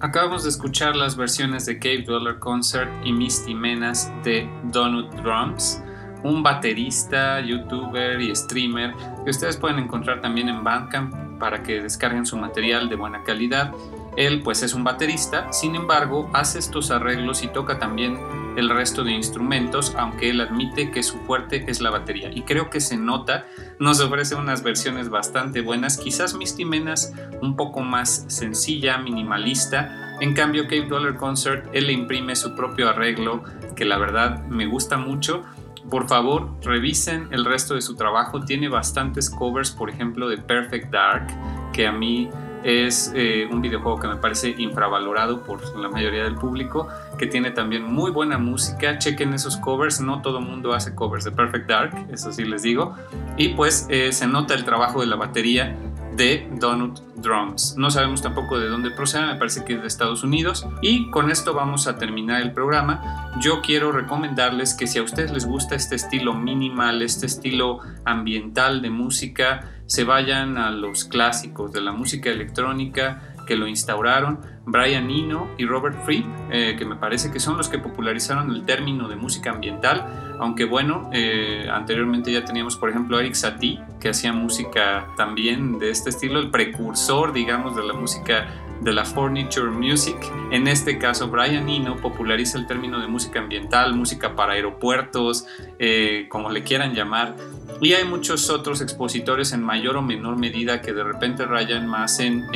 Acabamos 0.00 0.44
de 0.44 0.50
escuchar 0.50 0.94
las 0.96 1.16
versiones 1.16 1.66
de 1.66 1.78
Cave 1.78 2.02
Dweller 2.02 2.38
Concert 2.38 2.90
y 3.04 3.12
Misty 3.12 3.54
Menas 3.54 4.12
de 4.24 4.48
Donut 4.64 5.12
Drums, 5.14 5.82
un 6.22 6.42
baterista, 6.42 7.40
youtuber 7.40 8.20
y 8.20 8.34
streamer 8.34 8.94
que 9.24 9.30
ustedes 9.30 9.56
pueden 9.56 9.78
encontrar 9.78 10.20
también 10.20 10.48
en 10.48 10.64
Bandcamp 10.64 11.38
para 11.38 11.62
que 11.62 11.82
descarguen 11.82 12.26
su 12.26 12.36
material 12.36 12.88
de 12.88 12.96
buena 12.96 13.22
calidad. 13.22 13.72
Él 14.16 14.42
pues 14.42 14.62
es 14.62 14.74
un 14.74 14.84
baterista, 14.84 15.52
sin 15.52 15.74
embargo 15.74 16.30
hace 16.32 16.58
estos 16.58 16.90
arreglos 16.90 17.42
y 17.42 17.48
toca 17.48 17.78
también 17.78 18.18
el 18.56 18.70
resto 18.70 19.04
de 19.04 19.12
instrumentos, 19.12 19.94
aunque 19.96 20.30
él 20.30 20.40
admite 20.40 20.90
que 20.90 21.02
su 21.02 21.18
fuerte 21.18 21.64
es 21.68 21.80
la 21.80 21.90
batería. 21.90 22.30
Y 22.34 22.42
creo 22.42 22.70
que 22.70 22.80
se 22.80 22.96
nota, 22.96 23.46
nos 23.78 24.00
ofrece 24.00 24.34
unas 24.34 24.62
versiones 24.62 25.08
bastante 25.08 25.60
buenas, 25.60 25.98
quizás 25.98 26.34
Misty 26.34 26.64
Menas 26.64 27.12
un 27.42 27.56
poco 27.56 27.80
más 27.80 28.24
sencilla, 28.28 28.98
minimalista. 28.98 30.16
En 30.20 30.34
cambio, 30.34 30.64
Cape 30.64 30.86
Dollar 30.88 31.16
Concert, 31.16 31.68
él 31.72 31.86
le 31.86 31.92
imprime 31.92 32.34
su 32.34 32.54
propio 32.54 32.88
arreglo, 32.88 33.44
que 33.74 33.84
la 33.84 33.98
verdad 33.98 34.46
me 34.46 34.66
gusta 34.66 34.96
mucho. 34.96 35.44
Por 35.90 36.08
favor, 36.08 36.50
revisen 36.62 37.28
el 37.30 37.44
resto 37.44 37.74
de 37.74 37.82
su 37.82 37.94
trabajo. 37.94 38.40
Tiene 38.40 38.68
bastantes 38.68 39.30
covers, 39.30 39.70
por 39.70 39.90
ejemplo, 39.90 40.28
de 40.28 40.38
Perfect 40.38 40.90
Dark, 40.90 41.26
que 41.72 41.86
a 41.86 41.92
mí 41.92 42.28
es 42.64 43.12
eh, 43.14 43.48
un 43.50 43.60
videojuego 43.60 43.98
que 43.98 44.08
me 44.08 44.16
parece 44.16 44.54
infravalorado 44.58 45.42
por 45.42 45.60
la 45.78 45.88
mayoría 45.88 46.24
del 46.24 46.34
público, 46.34 46.88
que 47.18 47.26
tiene 47.26 47.50
también 47.50 47.84
muy 47.84 48.10
buena 48.10 48.38
música. 48.38 48.98
Chequen 48.98 49.34
esos 49.34 49.56
covers, 49.56 50.00
no 50.00 50.22
todo 50.22 50.40
mundo 50.40 50.72
hace 50.72 50.94
covers 50.94 51.24
de 51.24 51.32
Perfect 51.32 51.68
Dark, 51.68 52.06
eso 52.12 52.32
sí 52.32 52.44
les 52.44 52.62
digo. 52.62 52.94
Y 53.36 53.50
pues 53.50 53.86
eh, 53.88 54.12
se 54.12 54.26
nota 54.26 54.54
el 54.54 54.64
trabajo 54.64 55.00
de 55.00 55.06
la 55.06 55.16
batería 55.16 55.76
de 56.16 56.48
Donut 56.58 57.00
Drums. 57.16 57.74
No 57.76 57.90
sabemos 57.90 58.22
tampoco 58.22 58.58
de 58.58 58.68
dónde 58.68 58.90
procede, 58.90 59.26
me 59.26 59.36
parece 59.36 59.64
que 59.64 59.74
es 59.74 59.80
de 59.80 59.86
Estados 59.86 60.24
Unidos. 60.24 60.66
Y 60.82 61.10
con 61.10 61.30
esto 61.30 61.54
vamos 61.54 61.86
a 61.86 61.98
terminar 61.98 62.40
el 62.42 62.52
programa. 62.52 63.30
Yo 63.40 63.60
quiero 63.60 63.92
recomendarles 63.92 64.74
que 64.74 64.86
si 64.86 64.98
a 64.98 65.02
ustedes 65.02 65.30
les 65.32 65.46
gusta 65.46 65.74
este 65.74 65.94
estilo 65.94 66.34
minimal, 66.34 67.02
este 67.02 67.26
estilo 67.26 67.80
ambiental 68.04 68.82
de 68.82 68.90
música, 68.90 69.72
se 69.86 70.04
vayan 70.04 70.58
a 70.58 70.70
los 70.70 71.04
clásicos 71.04 71.72
de 71.72 71.80
la 71.80 71.92
música 71.92 72.30
electrónica 72.30 73.35
que 73.46 73.56
lo 73.56 73.66
instauraron, 73.66 74.40
Brian 74.66 75.08
Eno 75.10 75.48
y 75.56 75.64
Robert 75.64 76.04
Fripp, 76.04 76.26
eh, 76.50 76.74
que 76.76 76.84
me 76.84 76.96
parece 76.96 77.30
que 77.30 77.38
son 77.38 77.56
los 77.56 77.68
que 77.68 77.78
popularizaron 77.78 78.50
el 78.50 78.64
término 78.64 79.08
de 79.08 79.14
música 79.16 79.50
ambiental, 79.50 80.36
aunque 80.40 80.64
bueno, 80.64 81.08
eh, 81.12 81.68
anteriormente 81.72 82.32
ya 82.32 82.44
teníamos 82.44 82.76
por 82.76 82.90
ejemplo 82.90 83.18
Eric 83.18 83.34
Satie, 83.34 83.80
que 84.00 84.08
hacía 84.08 84.32
música 84.32 85.06
también 85.16 85.78
de 85.78 85.90
este 85.90 86.10
estilo, 86.10 86.40
el 86.40 86.50
precursor, 86.50 87.32
digamos, 87.32 87.76
de 87.76 87.84
la 87.84 87.94
música 87.94 88.48
de 88.80 88.92
la 88.92 89.04
furniture 89.04 89.70
music. 89.70 90.16
En 90.50 90.68
este 90.68 90.98
caso, 90.98 91.28
Brian 91.28 91.68
Eno 91.68 91.96
populariza 91.96 92.58
el 92.58 92.66
término 92.66 93.00
de 93.00 93.06
música 93.06 93.40
ambiental, 93.40 93.94
música 93.94 94.34
para 94.36 94.52
aeropuertos, 94.52 95.46
eh, 95.78 96.26
como 96.28 96.50
le 96.50 96.62
quieran 96.62 96.94
llamar. 96.94 97.36
Y 97.80 97.92
hay 97.92 98.04
muchos 98.04 98.50
otros 98.50 98.80
expositores 98.80 99.52
en 99.52 99.62
mayor 99.62 99.96
o 99.96 100.02
menor 100.02 100.38
medida 100.38 100.80
que 100.80 100.92
de 100.92 101.04
repente 101.04 101.44
rayan 101.46 101.86
más 101.86 102.20
en 102.20 102.46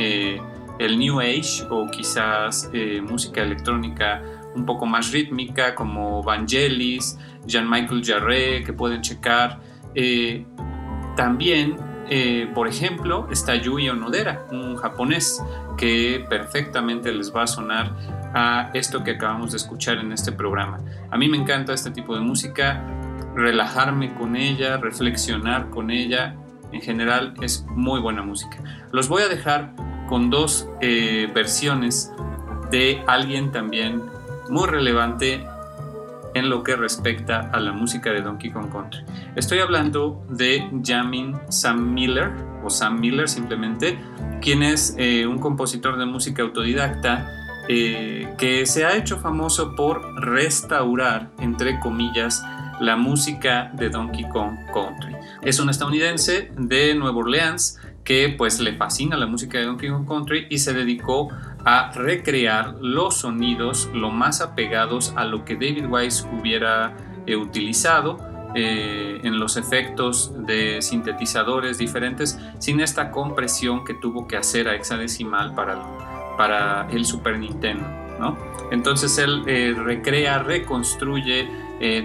el 0.79 0.97
New 0.97 1.19
Age 1.19 1.65
o 1.69 1.89
quizás 1.89 2.69
eh, 2.73 3.01
música 3.01 3.41
electrónica 3.41 4.21
un 4.55 4.65
poco 4.65 4.85
más 4.85 5.11
rítmica 5.11 5.75
como 5.75 6.23
Vangelis, 6.23 7.17
Jean-Michael 7.45 8.03
Jarre, 8.03 8.63
que 8.63 8.73
pueden 8.73 9.01
checar. 9.01 9.59
Eh, 9.95 10.45
también, 11.15 11.77
eh, 12.09 12.49
por 12.53 12.67
ejemplo, 12.67 13.27
está 13.31 13.55
Yui 13.55 13.89
Onodera, 13.89 14.45
un 14.51 14.75
japonés 14.75 15.43
que 15.77 16.25
perfectamente 16.29 17.13
les 17.13 17.33
va 17.33 17.43
a 17.43 17.47
sonar 17.47 17.95
a 18.33 18.71
esto 18.73 19.03
que 19.03 19.11
acabamos 19.11 19.51
de 19.51 19.57
escuchar 19.57 19.97
en 19.97 20.11
este 20.11 20.31
programa. 20.31 20.79
A 21.09 21.17
mí 21.17 21.27
me 21.27 21.37
encanta 21.37 21.73
este 21.73 21.91
tipo 21.91 22.15
de 22.15 22.21
música, 22.21 22.85
relajarme 23.35 24.13
con 24.13 24.35
ella, 24.35 24.77
reflexionar 24.77 25.69
con 25.69 25.91
ella. 25.91 26.35
En 26.71 26.81
general 26.81 27.33
es 27.41 27.65
muy 27.69 27.99
buena 27.99 28.21
música. 28.21 28.57
Los 28.91 29.09
voy 29.09 29.23
a 29.23 29.27
dejar 29.27 29.73
con 30.11 30.29
dos 30.29 30.67
eh, 30.81 31.31
versiones 31.33 32.11
de 32.69 33.01
alguien 33.07 33.49
también 33.53 34.03
muy 34.49 34.67
relevante 34.67 35.47
en 36.33 36.49
lo 36.49 36.63
que 36.63 36.75
respecta 36.75 37.49
a 37.53 37.61
la 37.61 37.71
música 37.71 38.11
de 38.11 38.19
Donkey 38.21 38.51
Kong 38.51 38.69
Country. 38.69 39.05
Estoy 39.37 39.59
hablando 39.59 40.21
de 40.27 40.69
Jamin 40.83 41.39
Sam 41.47 41.93
Miller, 41.93 42.29
o 42.61 42.69
Sam 42.69 42.99
Miller 42.99 43.29
simplemente, 43.29 43.97
quien 44.41 44.63
es 44.63 44.95
eh, 44.97 45.25
un 45.25 45.39
compositor 45.39 45.97
de 45.97 46.05
música 46.05 46.43
autodidacta 46.43 47.29
eh, 47.69 48.35
que 48.37 48.65
se 48.65 48.83
ha 48.83 48.97
hecho 48.97 49.17
famoso 49.17 49.77
por 49.77 50.03
restaurar, 50.21 51.31
entre 51.39 51.79
comillas, 51.79 52.43
la 52.81 52.97
música 52.97 53.71
de 53.75 53.89
Donkey 53.89 54.27
Kong 54.27 54.57
Country. 54.73 55.15
Es 55.41 55.59
un 55.61 55.69
estadounidense 55.69 56.51
de 56.57 56.95
Nueva 56.95 57.19
Orleans 57.19 57.79
que 58.03 58.33
pues 58.37 58.59
le 58.59 58.73
fascina 58.73 59.15
la 59.15 59.27
música 59.27 59.57
de 59.57 59.65
Donkey 59.65 59.89
Kong 59.89 60.07
Country 60.07 60.47
y 60.49 60.57
se 60.57 60.73
dedicó 60.73 61.29
a 61.63 61.91
recrear 61.93 62.75
los 62.81 63.17
sonidos 63.17 63.89
lo 63.93 64.09
más 64.09 64.41
apegados 64.41 65.13
a 65.15 65.25
lo 65.25 65.45
que 65.45 65.55
David 65.55 65.85
Wise 65.87 66.25
hubiera 66.31 66.95
eh, 67.27 67.35
utilizado 67.35 68.17
eh, 68.55 69.19
en 69.23 69.39
los 69.39 69.57
efectos 69.57 70.33
de 70.45 70.81
sintetizadores 70.81 71.77
diferentes 71.77 72.39
sin 72.59 72.81
esta 72.81 73.11
compresión 73.11 73.85
que 73.85 73.93
tuvo 73.93 74.27
que 74.27 74.37
hacer 74.37 74.67
a 74.67 74.75
hexadecimal 74.75 75.53
para, 75.53 75.79
para 76.37 76.87
el 76.91 77.05
Super 77.05 77.37
Nintendo. 77.37 77.85
¿no? 78.19 78.37
Entonces 78.71 79.17
él 79.19 79.43
eh, 79.47 79.75
recrea, 79.77 80.39
reconstruye, 80.39 81.47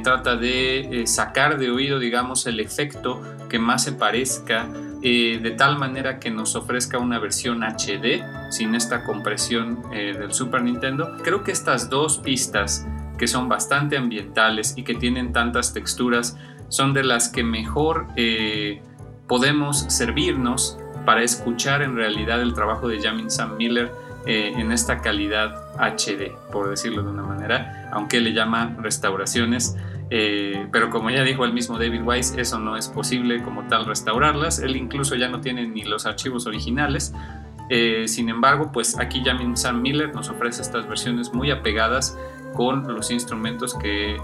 trata 0.03 0.37
de 0.37 1.03
sacar 1.05 1.59
de 1.59 1.71
oído, 1.71 1.99
digamos, 1.99 2.47
el 2.47 2.61
efecto 2.61 3.21
que 3.51 3.59
más 3.59 3.85
se 3.85 3.93
parezca 3.93 4.67
eh, 5.03 5.39
de 5.43 5.51
tal 5.53 5.79
manera 5.79 6.19
que 6.19 6.31
nos 6.31 6.57
ofrezca 6.57 6.99
una 6.99 7.19
versión 7.19 7.63
HD 7.63 8.23
sin 8.51 8.75
esta 8.75 9.05
compresión 9.05 9.83
eh, 9.93 10.15
del 10.19 10.33
Super 10.33 10.63
Nintendo. 10.63 11.17
Creo 11.23 11.45
que 11.45 11.53
estas 11.53 11.91
dos 11.91 12.19
pistas 12.19 12.87
que 13.19 13.27
son 13.27 13.49
bastante 13.49 13.97
ambientales 13.97 14.75
y 14.77 14.85
que 14.85 14.95
tienen 14.95 15.33
tantas 15.33 15.73
texturas 15.73 16.37
son 16.69 16.93
de 16.95 17.05
las 17.05 17.29
que 17.29 17.45
mejor 17.45 18.07
eh, 18.17 18.83
podemos 19.29 19.81
servirnos 19.89 20.79
para 21.05 21.23
escuchar 21.23 21.83
en 21.83 21.97
realidad 21.97 22.41
el 22.43 22.55
trabajo 22.55 22.89
de 22.89 23.01
Jamin 23.01 23.31
Sam 23.31 23.57
Miller 23.57 23.93
en 24.29 24.73
esta 24.73 25.03
calidad 25.03 25.55
HD, 25.79 26.33
por 26.51 26.69
decirlo 26.69 27.05
de 27.05 27.11
una 27.11 27.23
manera, 27.23 27.89
aunque 27.93 28.21
le 28.21 28.33
llama 28.33 28.75
restauraciones 28.81 29.77
eh, 30.11 30.69
pero 30.71 30.91
como 30.91 31.11
ya 31.11 31.23
dijo 31.23 31.45
el 31.45 31.53
mismo 31.53 31.79
David 31.79 32.03
Wise, 32.05 32.41
eso 32.41 32.59
no 32.59 32.77
es 32.77 32.89
posible 32.89 33.43
como 33.43 33.67
tal 33.69 33.87
restaurarlas. 33.87 34.61
Él 34.61 34.77
incluso 34.77 35.17
ya 35.17 35.29
no 35.29 35.41
tiene 35.41 35.67
ni 35.67 35.83
los 35.83 36.07
archivos 36.07 36.47
originales. 36.47 37.13
Eh, 37.69 38.07
sin 38.07 38.29
embargo, 38.29 38.71
pues 38.73 38.99
aquí 38.99 39.23
Jamin 39.25 39.57
Sam 39.57 39.83
Miller 39.83 40.15
nos 40.15 40.29
ofrece 40.29 40.63
estas 40.63 40.89
versiones 40.89 41.33
muy 41.33 41.51
apegadas 41.51 42.17
con 42.55 42.95
los 42.95 43.11
instrumentos 43.11 43.75
que, 43.75 44.17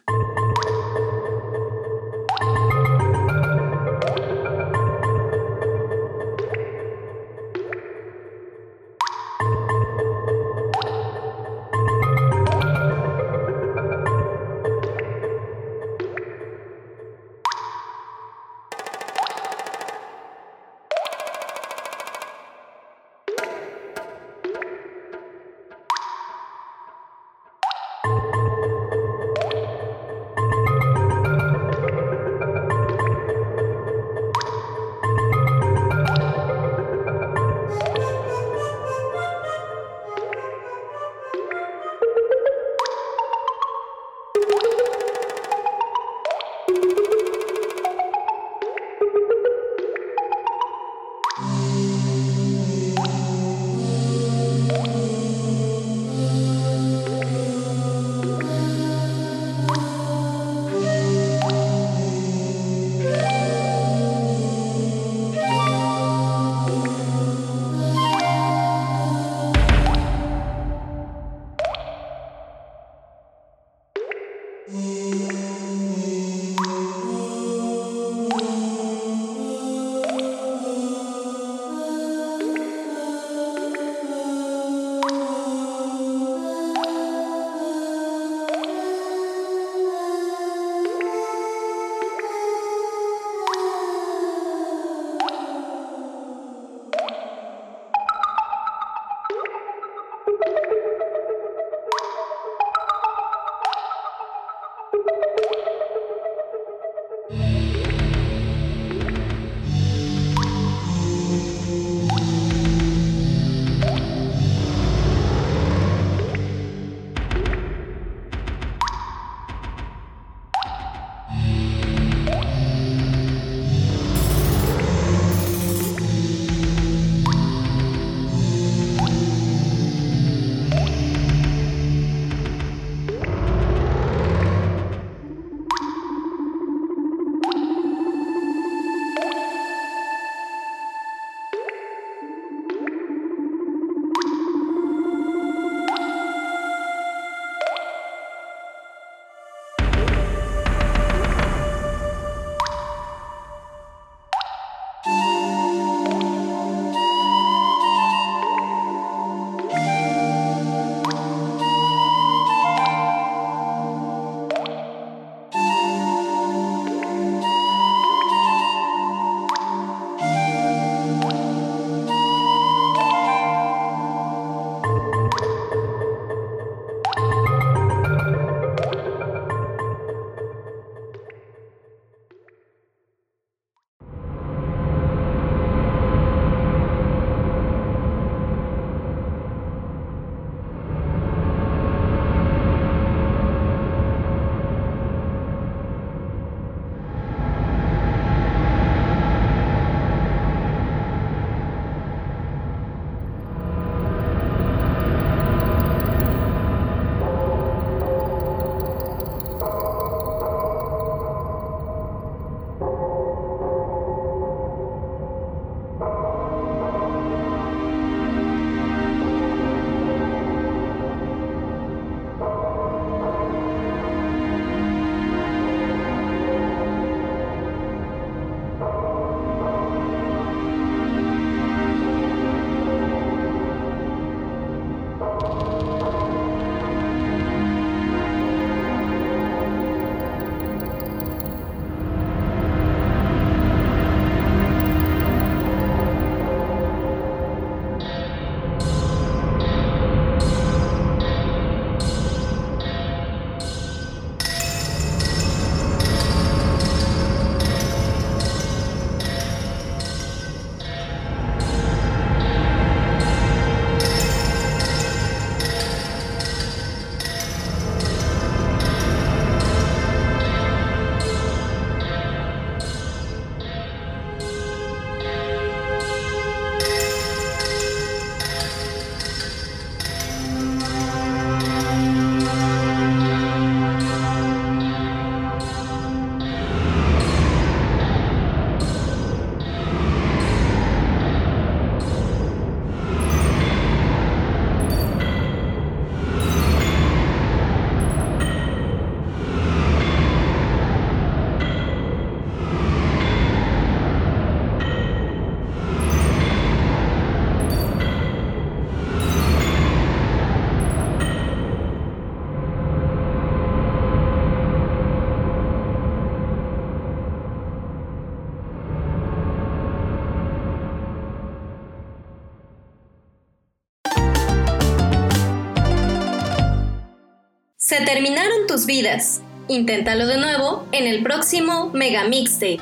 Terminaron 328.09 328.66
tus 328.66 328.86
vidas. 328.86 329.42
Inténtalo 329.68 330.26
de 330.26 330.38
nuevo 330.38 330.88
en 330.92 331.06
el 331.06 331.22
próximo 331.22 331.90
Mega 331.92 332.24
Mixtape. 332.24 332.80